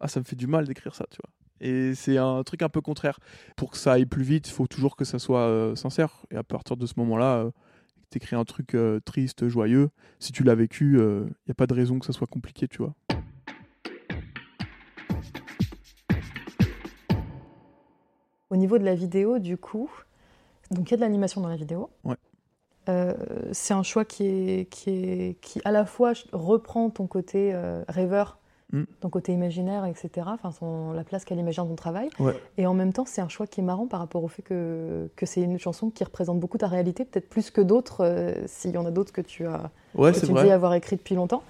ah, 0.00 0.08
ça 0.08 0.20
me 0.20 0.24
fait 0.24 0.36
du 0.36 0.46
mal 0.46 0.66
d'écrire 0.66 0.94
ça, 0.94 1.06
tu 1.10 1.18
vois. 1.22 1.30
Et 1.60 1.94
c'est 1.94 2.16
un 2.18 2.42
truc 2.42 2.62
un 2.62 2.68
peu 2.70 2.80
contraire. 2.80 3.18
Pour 3.56 3.70
que 3.70 3.76
ça 3.76 3.92
aille 3.92 4.06
plus 4.06 4.22
vite, 4.24 4.48
il 4.48 4.52
faut 4.52 4.66
toujours 4.66 4.96
que 4.96 5.04
ça 5.04 5.18
soit 5.18 5.72
sincère. 5.76 6.24
Et 6.30 6.36
à 6.36 6.42
partir 6.42 6.76
de 6.76 6.86
ce 6.86 6.94
moment-là, 6.98 7.50
t'écris 8.10 8.36
un 8.36 8.44
truc 8.44 8.76
triste, 9.04 9.48
joyeux. 9.48 9.90
Si 10.20 10.32
tu 10.32 10.44
l'as 10.44 10.54
vécu, 10.56 10.98
il 10.98 11.24
n'y 11.46 11.52
a 11.52 11.54
pas 11.54 11.66
de 11.68 11.74
raison 11.74 11.98
que 11.98 12.06
ça 12.06 12.12
soit 12.14 12.26
compliqué, 12.28 12.68
tu 12.68 12.78
vois. 12.78 12.94
Au 18.50 18.56
niveau 18.56 18.78
de 18.78 18.84
la 18.84 18.94
vidéo, 18.94 19.38
du 19.38 19.56
coup, 19.56 19.88
donc 20.70 20.88
il 20.88 20.90
y 20.90 20.94
a 20.94 20.96
de 20.96 21.02
l'animation 21.02 21.40
dans 21.40 21.48
la 21.48 21.56
vidéo. 21.56 21.90
Ouais. 22.04 22.16
Euh, 22.88 23.14
c'est 23.52 23.74
un 23.74 23.82
choix 23.82 24.04
qui 24.04 24.24
est, 24.26 24.68
qui 24.70 24.90
est 24.90 25.36
qui 25.40 25.60
à 25.64 25.70
la 25.70 25.84
fois 25.84 26.12
reprend 26.32 26.90
ton 26.90 27.06
côté 27.06 27.50
euh, 27.54 27.82
rêveur, 27.88 28.36
Mm. 28.72 28.84
ton 29.00 29.08
côté 29.10 29.32
imaginaire, 29.32 29.84
etc. 29.84 30.28
Enfin, 30.28 30.52
son- 30.52 30.92
la 30.92 31.02
place 31.02 31.24
qu'elle 31.24 31.40
imagine 31.40 31.64
dans 31.64 31.70
ton 31.70 31.74
travail. 31.74 32.08
Ouais. 32.20 32.36
Et 32.56 32.68
en 32.68 32.74
même 32.74 32.92
temps, 32.92 33.04
c'est 33.04 33.20
un 33.20 33.28
choix 33.28 33.48
qui 33.48 33.58
est 33.58 33.64
marrant 33.64 33.88
par 33.88 33.98
rapport 33.98 34.22
au 34.22 34.28
fait 34.28 34.42
que, 34.42 35.10
que 35.16 35.26
c'est 35.26 35.42
une 35.42 35.58
chanson 35.58 35.90
qui 35.90 36.04
représente 36.04 36.38
beaucoup 36.38 36.56
ta 36.56 36.68
réalité, 36.68 37.04
peut-être 37.04 37.28
plus 37.28 37.50
que 37.50 37.60
d'autres, 37.60 38.04
euh, 38.04 38.32
s'il 38.46 38.70
y 38.70 38.78
en 38.78 38.86
a 38.86 38.92
d'autres 38.92 39.12
que 39.12 39.22
tu 39.22 39.44
as 39.44 39.72
Ouais, 39.96 40.12
que 40.12 40.20
tu 40.20 40.32
dis 40.32 40.50
avoir 40.52 40.72
écrit 40.74 40.94
depuis 40.94 41.16
longtemps. 41.16 41.42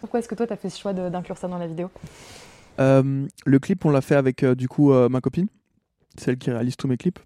Pourquoi 0.00 0.20
est-ce 0.20 0.28
que 0.28 0.34
toi, 0.34 0.46
tu 0.46 0.54
as 0.54 0.56
fait 0.56 0.70
ce 0.70 0.80
choix 0.80 0.94
d'inclure 0.94 1.36
ça 1.36 1.48
dans 1.48 1.58
la 1.58 1.66
vidéo? 1.66 1.90
Le 2.78 3.58
clip, 3.58 3.84
on 3.84 3.90
l'a 3.90 4.00
fait 4.00 4.16
avec 4.16 4.42
du 4.42 4.66
coup 4.66 4.90
ma 5.10 5.20
copine, 5.20 5.48
celle 6.16 6.38
qui 6.38 6.50
réalise 6.50 6.76
tous 6.76 6.88
mes 6.88 6.96
clips. 6.96 7.18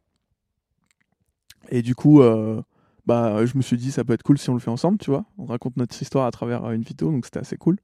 Et 1.71 1.83
du 1.83 1.95
coup, 1.95 2.23
euh, 2.23 2.63
bah, 3.07 3.45
je 3.45 3.57
me 3.57 3.63
suis 3.63 3.77
dit, 3.77 3.91
ça 3.93 4.05
peut 4.05 4.13
être 4.13 4.23
cool 4.23 4.39
si 4.39 4.51
on 4.51 4.55
le 4.55 4.61
fait 4.61 4.71
ensemble, 4.71 4.99
tu 4.99 5.11
vois. 5.11 5.25
On 5.39 5.45
raconte 5.45 5.77
notre 5.77 6.01
histoire 6.01 6.27
à 6.27 6.31
travers 6.31 6.65
euh, 6.65 6.73
une 6.73 6.83
vidéo, 6.83 7.11
donc 7.11 7.25
c'était 7.25 7.41
assez 7.41 7.57
cool. 7.57 7.79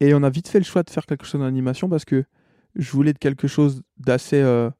Et 0.00 0.14
on 0.14 0.22
a 0.22 0.30
vite 0.30 0.48
fait 0.48 0.58
le 0.58 0.64
choix 0.64 0.82
de 0.82 0.90
faire 0.90 1.06
quelque 1.06 1.24
chose 1.24 1.40
en 1.40 1.44
animation 1.44 1.88
parce 1.88 2.04
que 2.04 2.24
je 2.74 2.90
voulais 2.90 3.12
de 3.12 3.18
quelque 3.18 3.46
chose 3.46 3.82
d'assez 3.96 4.42
euh, 4.42 4.70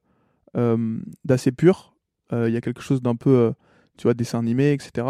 d'assez 1.23 1.51
pur. 1.51 1.95
Il 2.31 2.49
y 2.49 2.57
a 2.57 2.61
quelque 2.61 2.81
chose 2.81 3.01
d'un 3.01 3.15
peu, 3.15 3.53
tu 3.97 4.03
vois, 4.03 4.13
dessin 4.13 4.39
animé, 4.39 4.73
etc. 4.73 5.07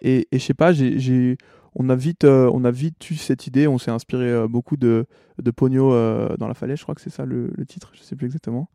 Et, 0.00 0.28
je 0.32 0.38
sais 0.38 0.54
pas, 0.54 0.72
j'ai, 0.72 1.36
on 1.74 1.90
a 1.90 1.96
vite, 1.96 2.24
on 2.24 2.64
a 2.64 2.70
vite 2.70 3.10
eu 3.10 3.16
cette 3.16 3.46
idée. 3.46 3.66
On 3.66 3.76
s'est 3.76 3.90
inspiré 3.90 4.48
beaucoup 4.48 4.78
de, 4.78 5.04
de 5.42 5.50
Pogno 5.50 5.90
dans 6.36 6.48
la 6.48 6.54
falaise. 6.54 6.78
Je 6.78 6.84
crois 6.84 6.94
que 6.94 7.02
c'est 7.02 7.10
ça 7.10 7.26
le, 7.26 7.50
le 7.54 7.66
titre. 7.66 7.92
Je 7.94 8.02
sais 8.02 8.16
plus 8.16 8.26
exactement. 8.26 8.70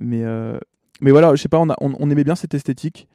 Mais, 0.00 0.24
euh, 0.24 0.58
mais 1.00 1.10
voilà, 1.10 1.34
je 1.34 1.42
sais 1.42 1.48
pas. 1.48 1.58
On, 1.58 1.68
on, 1.80 2.10
aimait 2.10 2.24
bien 2.24 2.34
cette 2.34 2.54
esthétique. 2.54 3.08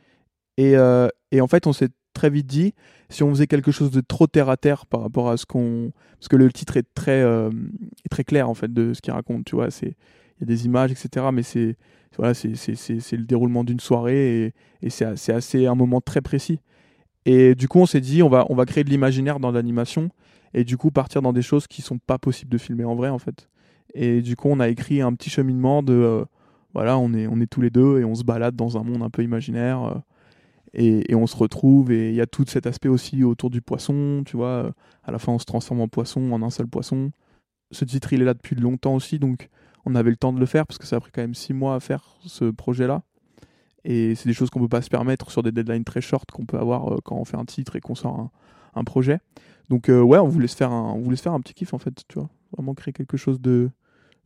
Et, 0.57 0.75
euh, 0.75 1.07
et 1.31 1.41
en 1.41 1.47
fait, 1.47 1.67
on 1.67 1.73
s'est 1.73 1.89
très 2.13 2.29
vite 2.29 2.47
dit, 2.47 2.73
si 3.09 3.23
on 3.23 3.29
faisait 3.29 3.47
quelque 3.47 3.71
chose 3.71 3.91
de 3.91 4.01
trop 4.01 4.27
terre 4.27 4.49
à 4.49 4.57
terre 4.57 4.85
par 4.85 5.01
rapport 5.01 5.29
à 5.29 5.37
ce 5.37 5.45
qu'on, 5.45 5.91
parce 6.19 6.27
que 6.27 6.35
le 6.35 6.51
titre 6.51 6.77
est 6.77 6.85
très, 6.93 7.21
euh, 7.21 7.49
très 8.09 8.23
clair 8.23 8.49
en 8.49 8.53
fait 8.53 8.73
de 8.73 8.93
ce 8.93 9.01
qu'il 9.01 9.13
raconte. 9.13 9.45
Tu 9.45 9.55
vois, 9.55 9.71
c'est, 9.71 9.95
il 10.37 10.41
y 10.41 10.43
a 10.43 10.45
des 10.45 10.65
images, 10.65 10.91
etc. 10.91 11.27
Mais 11.31 11.43
c'est, 11.43 11.77
voilà, 12.17 12.33
c'est, 12.33 12.49
le 13.11 13.25
déroulement 13.25 13.63
d'une 13.63 13.79
soirée 13.79 14.45
et, 14.45 14.53
et 14.81 14.89
c'est, 14.89 15.31
assez 15.31 15.65
un 15.65 15.75
moment 15.75 16.01
très 16.01 16.21
précis. 16.21 16.59
Et 17.25 17.55
du 17.55 17.67
coup, 17.67 17.79
on 17.79 17.85
s'est 17.85 18.01
dit, 18.01 18.23
on 18.23 18.29
va, 18.29 18.45
on 18.49 18.55
va 18.55 18.65
créer 18.65 18.83
de 18.83 18.89
l'imaginaire 18.89 19.39
dans 19.39 19.51
l'animation 19.51 20.09
et 20.53 20.63
du 20.63 20.77
coup 20.77 20.89
partir 20.89 21.21
dans 21.21 21.33
des 21.33 21.41
choses 21.41 21.67
qui 21.67 21.81
sont 21.81 21.99
pas 21.99 22.17
possibles 22.17 22.51
de 22.51 22.57
filmer 22.57 22.83
en 22.83 22.95
vrai 22.95 23.09
en 23.09 23.19
fait. 23.19 23.49
Et 23.93 24.21
du 24.21 24.35
coup, 24.35 24.49
on 24.49 24.59
a 24.59 24.67
écrit 24.67 25.01
un 25.01 25.13
petit 25.13 25.29
cheminement 25.29 25.83
de, 25.83 26.25
voilà, 26.73 26.97
on 26.97 27.13
est, 27.13 27.27
on 27.27 27.39
est 27.41 27.47
tous 27.47 27.61
les 27.61 27.69
deux 27.69 27.99
et 27.99 28.05
on 28.05 28.15
se 28.15 28.23
balade 28.23 28.55
dans 28.55 28.77
un 28.77 28.83
monde 28.83 29.01
un 29.03 29.09
peu 29.09 29.23
imaginaire 29.23 29.83
euh, 29.83 29.99
et, 30.73 31.11
et 31.11 31.15
on 31.15 31.27
se 31.27 31.35
retrouve 31.35 31.91
et 31.91 32.09
il 32.09 32.15
y 32.15 32.21
a 32.21 32.27
tout 32.27 32.45
cet 32.47 32.67
aspect 32.67 32.89
aussi 32.89 33.23
autour 33.23 33.49
du 33.49 33.61
poisson, 33.61 34.23
tu 34.25 34.37
vois. 34.37 34.47
euh, 34.65 34.71
À 35.03 35.11
la 35.11 35.19
fin, 35.19 35.31
on 35.33 35.39
se 35.39 35.45
transforme 35.45 35.81
en 35.81 35.87
poisson, 35.87 36.31
en 36.31 36.41
un 36.43 36.49
seul 36.51 36.67
poisson. 36.67 37.11
Ce 37.71 37.85
titre, 37.85 38.13
il 38.13 38.21
est 38.21 38.25
là 38.25 38.33
depuis 38.33 38.55
longtemps 38.55 38.95
aussi, 38.95 39.19
donc 39.19 39.49
on 39.85 39.95
avait 39.95 40.11
le 40.11 40.17
temps 40.17 40.33
de 40.33 40.39
le 40.39 40.45
faire 40.45 40.67
parce 40.67 40.77
que 40.77 40.85
ça 40.87 40.97
a 40.97 40.99
pris 40.99 41.11
quand 41.11 41.21
même 41.21 41.35
six 41.35 41.53
mois 41.53 41.75
à 41.75 41.79
faire 41.79 42.17
ce 42.25 42.45
projet-là. 42.51 43.03
Et 43.85 44.15
c'est 44.15 44.27
des 44.27 44.33
choses 44.33 44.49
qu'on 44.49 44.59
peut 44.59 44.67
pas 44.67 44.81
se 44.81 44.89
permettre 44.89 45.31
sur 45.31 45.41
des 45.43 45.51
deadlines 45.51 45.85
très 45.85 46.01
short 46.01 46.29
qu'on 46.31 46.45
peut 46.45 46.59
avoir 46.59 46.93
euh, 46.93 46.97
quand 47.03 47.15
on 47.15 47.25
fait 47.25 47.37
un 47.37 47.45
titre 47.45 47.75
et 47.75 47.81
qu'on 47.81 47.95
sort 47.95 48.19
un, 48.19 48.31
un 48.75 48.83
projet. 48.83 49.19
Donc 49.69 49.87
ouais, 49.87 50.17
on 50.19 50.27
voulait 50.27 50.47
se 50.47 50.55
faire 50.55 50.71
un, 50.71 50.93
on 50.93 51.01
voulait 51.01 51.15
se 51.15 51.21
faire 51.21 51.33
un 51.33 51.41
petit 51.41 51.53
kiff 51.53 51.73
en 51.73 51.77
fait, 51.77 51.93
tu 52.07 52.15
vois, 52.19 52.29
vraiment 52.57 52.73
créer 52.73 52.93
quelque 52.93 53.17
chose 53.17 53.39
de 53.41 53.69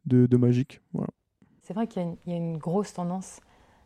de, 0.05 0.25
de 0.25 0.37
magique. 0.37 0.81
Voilà. 0.93 1.09
C'est 1.63 1.73
vrai 1.73 1.87
qu'il 1.87 2.01
y, 2.01 2.05
a 2.05 2.07
une- 2.09 2.17
il 2.25 2.31
y 2.31 2.35
a 2.35 2.37
une 2.37 2.57
grosse 2.57 2.93
tendance 2.93 3.39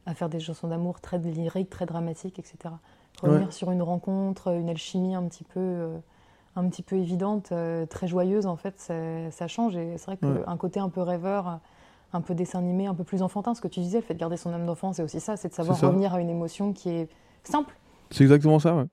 à 0.05 0.13
faire 0.15 0.29
des 0.29 0.39
chansons 0.39 0.67
d'amour 0.67 1.00
très 1.00 1.19
lyriques, 1.19 1.69
très 1.69 1.86
dramatiques, 1.86 2.39
etc. 2.39 2.79
Revenir 3.22 3.48
Ouais. 3.48 3.51
sur 3.51 3.72
une 3.72 3.84
rencontre, 3.84 4.53
une 4.55 4.69
alchimie 4.69 5.13
un 5.15 5.24
petit 5.27 5.43
peu, 5.43 5.60
euh, 5.60 5.98
un 6.55 6.67
petit 6.69 6.81
peu 6.81 6.96
évidente, 6.96 7.51
euh, 7.51 7.86
très 7.86 8.07
joyeuse, 8.07 8.48
en 8.48 8.55
fait, 8.55 8.79
ça, 9.29 9.48
change. 9.48 9.75
Et 9.77 9.98
c'est 9.98 10.05
vrai 10.05 10.17
Ouais. 10.24 10.41
qu'un 10.43 10.57
côté 10.57 10.79
un 10.79 10.89
peu 10.89 11.01
rêveur, 11.01 11.60
un 12.13 12.22
peu 12.22 12.34
dessin 12.34 12.60
animé, 12.60 12.88
un 12.88 12.96
peu 12.96 13.03
plus 13.03 13.22
enfantin, 13.22 13.53
ce 13.53 13.62
que 13.62 13.67
tu 13.67 13.79
disais, 13.79 14.00
le 14.00 14.03
fait 14.03 14.13
de 14.15 14.19
garder 14.19 14.38
son 14.38 14.51
âme 14.53 14.65
d'enfant, 14.65 14.91
c'est 14.93 15.03
aussi 15.03 15.19
ça, 15.19 15.38
c'est 15.38 15.50
de 15.50 15.53
savoir 15.53 15.79
revenir 15.79 16.13
à 16.15 16.22
une 16.22 16.29
émotion 16.29 16.74
qui 16.74 16.89
est 16.89 17.10
simple. 17.43 17.75
C'est 18.10 18.24
exactement 18.24 18.57
ça. 18.60 18.75
Ouais, 18.75 18.86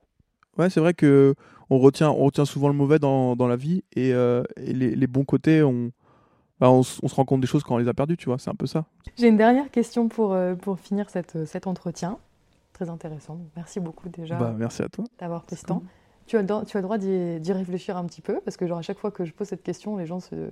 ouais 0.57 0.69
c'est 0.69 0.79
vrai 0.81 0.93
que 0.93 1.33
on 1.71 1.79
retient, 1.79 2.11
on 2.11 2.25
retient 2.25 2.45
souvent 2.45 2.67
le 2.67 2.75
mauvais 2.75 2.99
dans, 2.99 3.35
dans 3.35 3.47
la 3.47 3.55
vie 3.55 3.83
et, 3.95 4.13
euh, 4.13 4.43
et 4.57 4.73
les, 4.73 4.95
les 4.95 5.07
bons 5.07 5.23
côtés, 5.23 5.63
on, 5.63 5.91
bah, 6.59 6.69
on, 6.71 6.83
se 6.83 7.15
rend 7.15 7.25
compte 7.25 7.41
des 7.41 7.47
choses 7.47 7.63
quand 7.63 7.75
on 7.75 7.77
les 7.77 7.87
a 7.87 7.93
perdus, 7.93 8.17
tu 8.17 8.25
vois. 8.27 8.37
C'est 8.39 8.49
un 8.49 8.55
peu 8.55 8.65
ça. 8.67 8.85
J'ai 9.17 9.27
une 9.27 9.37
dernière 9.37 9.69
question 9.71 10.07
pour, 10.07 10.33
euh, 10.33 10.55
pour 10.55 10.79
finir 10.79 11.09
cette, 11.09 11.45
cet 11.45 11.67
entretien. 11.67 12.17
Très 12.73 12.89
intéressant. 12.89 13.37
Merci 13.55 13.79
beaucoup 13.79 14.09
déjà 14.09 14.35
Bah, 14.35 14.53
merci 14.57 14.81
à 14.81 14.89
toi. 14.89 15.05
d'avoir 15.19 15.43
pris 15.43 15.55
ce 15.55 15.63
temps. 15.65 15.83
Tu 16.27 16.37
as, 16.37 16.41
le 16.41 16.47
droit- 16.47 16.65
tu 16.65 16.75
as 16.75 16.79
le 16.79 16.83
droit 16.83 16.97
d'y 16.97 17.51
réfléchir 17.51 17.97
un 17.97 18.05
petit 18.05 18.21
peu, 18.21 18.41
parce 18.43 18.57
que 18.57 18.65
genre 18.65 18.79
à 18.79 18.81
chaque 18.81 18.97
fois 18.97 19.11
que 19.11 19.25
je 19.25 19.31
pose 19.31 19.47
cette 19.47 19.61
question, 19.61 19.95
les 19.97 20.07
gens 20.07 20.19
se- 20.19 20.49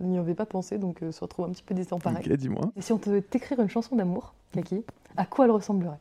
n'y 0.00 0.18
avaient 0.18 0.34
pas 0.36 0.46
pensé, 0.46 0.78
donc 0.78 1.02
euh, 1.02 1.10
se 1.10 1.20
retrouvent 1.20 1.46
un 1.46 1.50
petit 1.50 1.64
peu 1.64 1.74
désemparés. 1.74 2.22
Ok, 2.24 2.32
dis-moi. 2.34 2.70
Et 2.76 2.80
si 2.80 2.92
on 2.92 2.96
devait 2.98 3.22
t'écrire 3.22 3.58
une 3.60 3.68
chanson 3.68 3.96
d'amour, 3.96 4.34
Kaki, 4.52 4.84
à 5.16 5.26
quoi 5.26 5.46
elle 5.46 5.50
ressemblerait? 5.50 5.98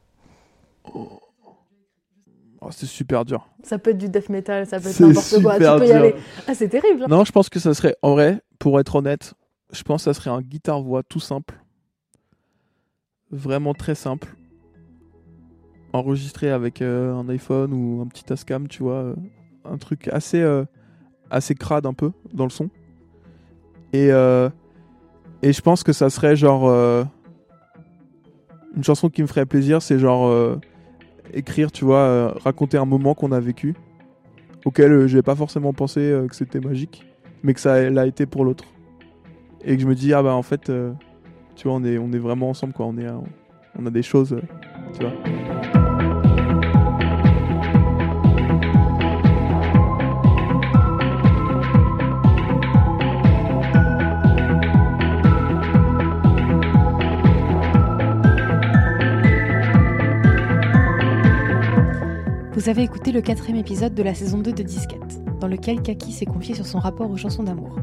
Oh, 0.94 2.70
c'est 2.72 2.86
super 2.86 3.26
dur. 3.26 3.48
Ça 3.64 3.78
peut 3.78 3.92
être 3.92 3.98
du 3.98 4.10
death 4.10 4.30
metal, 4.30 4.66
ça 4.66 4.80
peut 4.80 4.90
être 4.90 5.00
n'importe 5.00 5.42
quoi, 5.42 5.54
tu 5.58 5.80
peux 5.80 5.88
y 5.88 5.92
aller. 5.92 6.16
Ah, 6.48 6.54
c'est 6.56 6.70
terrible 6.70 7.04
hein. 7.04 7.08
Non, 7.10 7.24
je 7.26 7.32
pense 7.32 7.50
que 7.50 7.60
ça 7.60 7.74
serait, 7.74 7.96
en 8.02 8.12
vrai, 8.14 8.42
pour 8.60 8.80
être 8.80 8.96
honnête, 8.96 9.34
je 9.72 9.84
pense 9.84 10.02
que 10.02 10.14
ça 10.14 10.14
serait 10.14 10.30
un 10.30 10.42
guitare-voix 10.42 11.04
tout 11.04 11.20
simple. 11.20 11.56
Vraiment 13.32 13.74
très 13.74 13.96
simple. 13.96 14.36
Enregistré 15.94 16.50
avec 16.50 16.82
euh, 16.82 17.14
un 17.14 17.28
iPhone 17.30 17.74
ou 17.74 18.02
un 18.02 18.08
petit 18.08 18.24
Tascam, 18.24 18.68
tu 18.68 18.84
vois. 18.84 18.96
euh, 18.96 19.16
un 19.64 19.78
truc 19.78 20.08
assez, 20.10 20.42
euh, 20.42 20.66
assez 21.30 21.56
crade 21.56 21.86
un 21.86 21.94
peu 21.94 22.12
dans 22.34 22.44
le 22.44 22.50
son. 22.50 22.70
Et, 23.94 24.08
et 24.10 25.54
je 25.54 25.62
pense 25.62 25.84
que 25.84 25.94
ça 25.94 26.10
serait 26.10 26.36
genre. 26.36 26.70
une 28.76 28.84
chanson 28.84 29.10
qui 29.10 29.22
me 29.22 29.28
ferait 29.28 29.46
plaisir, 29.46 29.82
c'est 29.82 30.00
genre. 30.00 30.60
écrire, 31.34 31.72
tu 31.72 31.86
vois, 31.86 32.34
raconter 32.44 32.78
un 32.78 32.86
moment 32.86 33.14
qu'on 33.16 33.32
a 33.32 33.40
vécu 33.40 33.74
auquel 34.66 34.92
euh, 34.92 35.08
j'ai 35.08 35.22
pas 35.22 35.36
forcément 35.36 35.74
pensé 35.74 36.20
que 36.28 36.36
c'était 36.36 36.60
magique, 36.60 37.06
mais 37.44 37.54
que 37.54 37.60
ça 37.62 37.90
l'a 37.90 38.06
été 38.06 38.26
pour 38.26 38.44
l'autre. 38.44 38.66
Et 39.68 39.76
que 39.76 39.82
je 39.82 39.88
me 39.88 39.96
dis, 39.96 40.14
ah 40.14 40.22
bah 40.22 40.36
en 40.36 40.44
fait, 40.44 40.70
euh, 40.70 40.94
tu 41.56 41.68
vois, 41.68 41.78
on 41.78 41.84
est, 41.84 41.98
on 41.98 42.12
est 42.12 42.20
vraiment 42.20 42.50
ensemble, 42.50 42.74
quoi. 42.74 42.86
On, 42.86 42.98
euh, 43.00 43.18
a 43.84 43.90
des 43.90 44.04
choses, 44.04 44.34
euh, 44.34 44.42
tu 44.94 45.00
vois. 45.02 45.12
Vous 62.54 62.70
avez 62.70 62.84
écouté 62.84 63.12
le 63.12 63.22
quatrième 63.22 63.58
épisode 63.58 63.96
de 63.96 64.04
la 64.04 64.14
saison 64.14 64.38
2 64.38 64.54
de 64.54 64.64
Disquette, 64.64 65.00
dans 65.40 65.48
lequel 65.48 65.82
Kaki 65.82 66.12
s'est 66.12 66.26
confié 66.26 66.54
sur 66.54 66.68
son 66.68 66.78
rapport 66.78 67.10
aux 67.10 67.18
chansons 67.18 67.44
d'amour. 67.44 67.80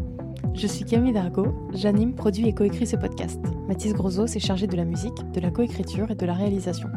Je 0.54 0.66
suis 0.66 0.84
Camille 0.84 1.12
Dargaud, 1.14 1.54
j'anime, 1.72 2.14
produis 2.14 2.46
et 2.46 2.52
coécris 2.52 2.86
ce 2.86 2.96
podcast. 2.96 3.40
Mathis 3.68 3.94
Grosot 3.94 4.26
s'est 4.26 4.38
chargé 4.38 4.66
de 4.66 4.76
la 4.76 4.84
musique, 4.84 5.30
de 5.32 5.40
la 5.40 5.50
coécriture 5.50 6.10
et 6.10 6.14
de 6.14 6.26
la 6.26 6.34
réalisation. 6.34 6.88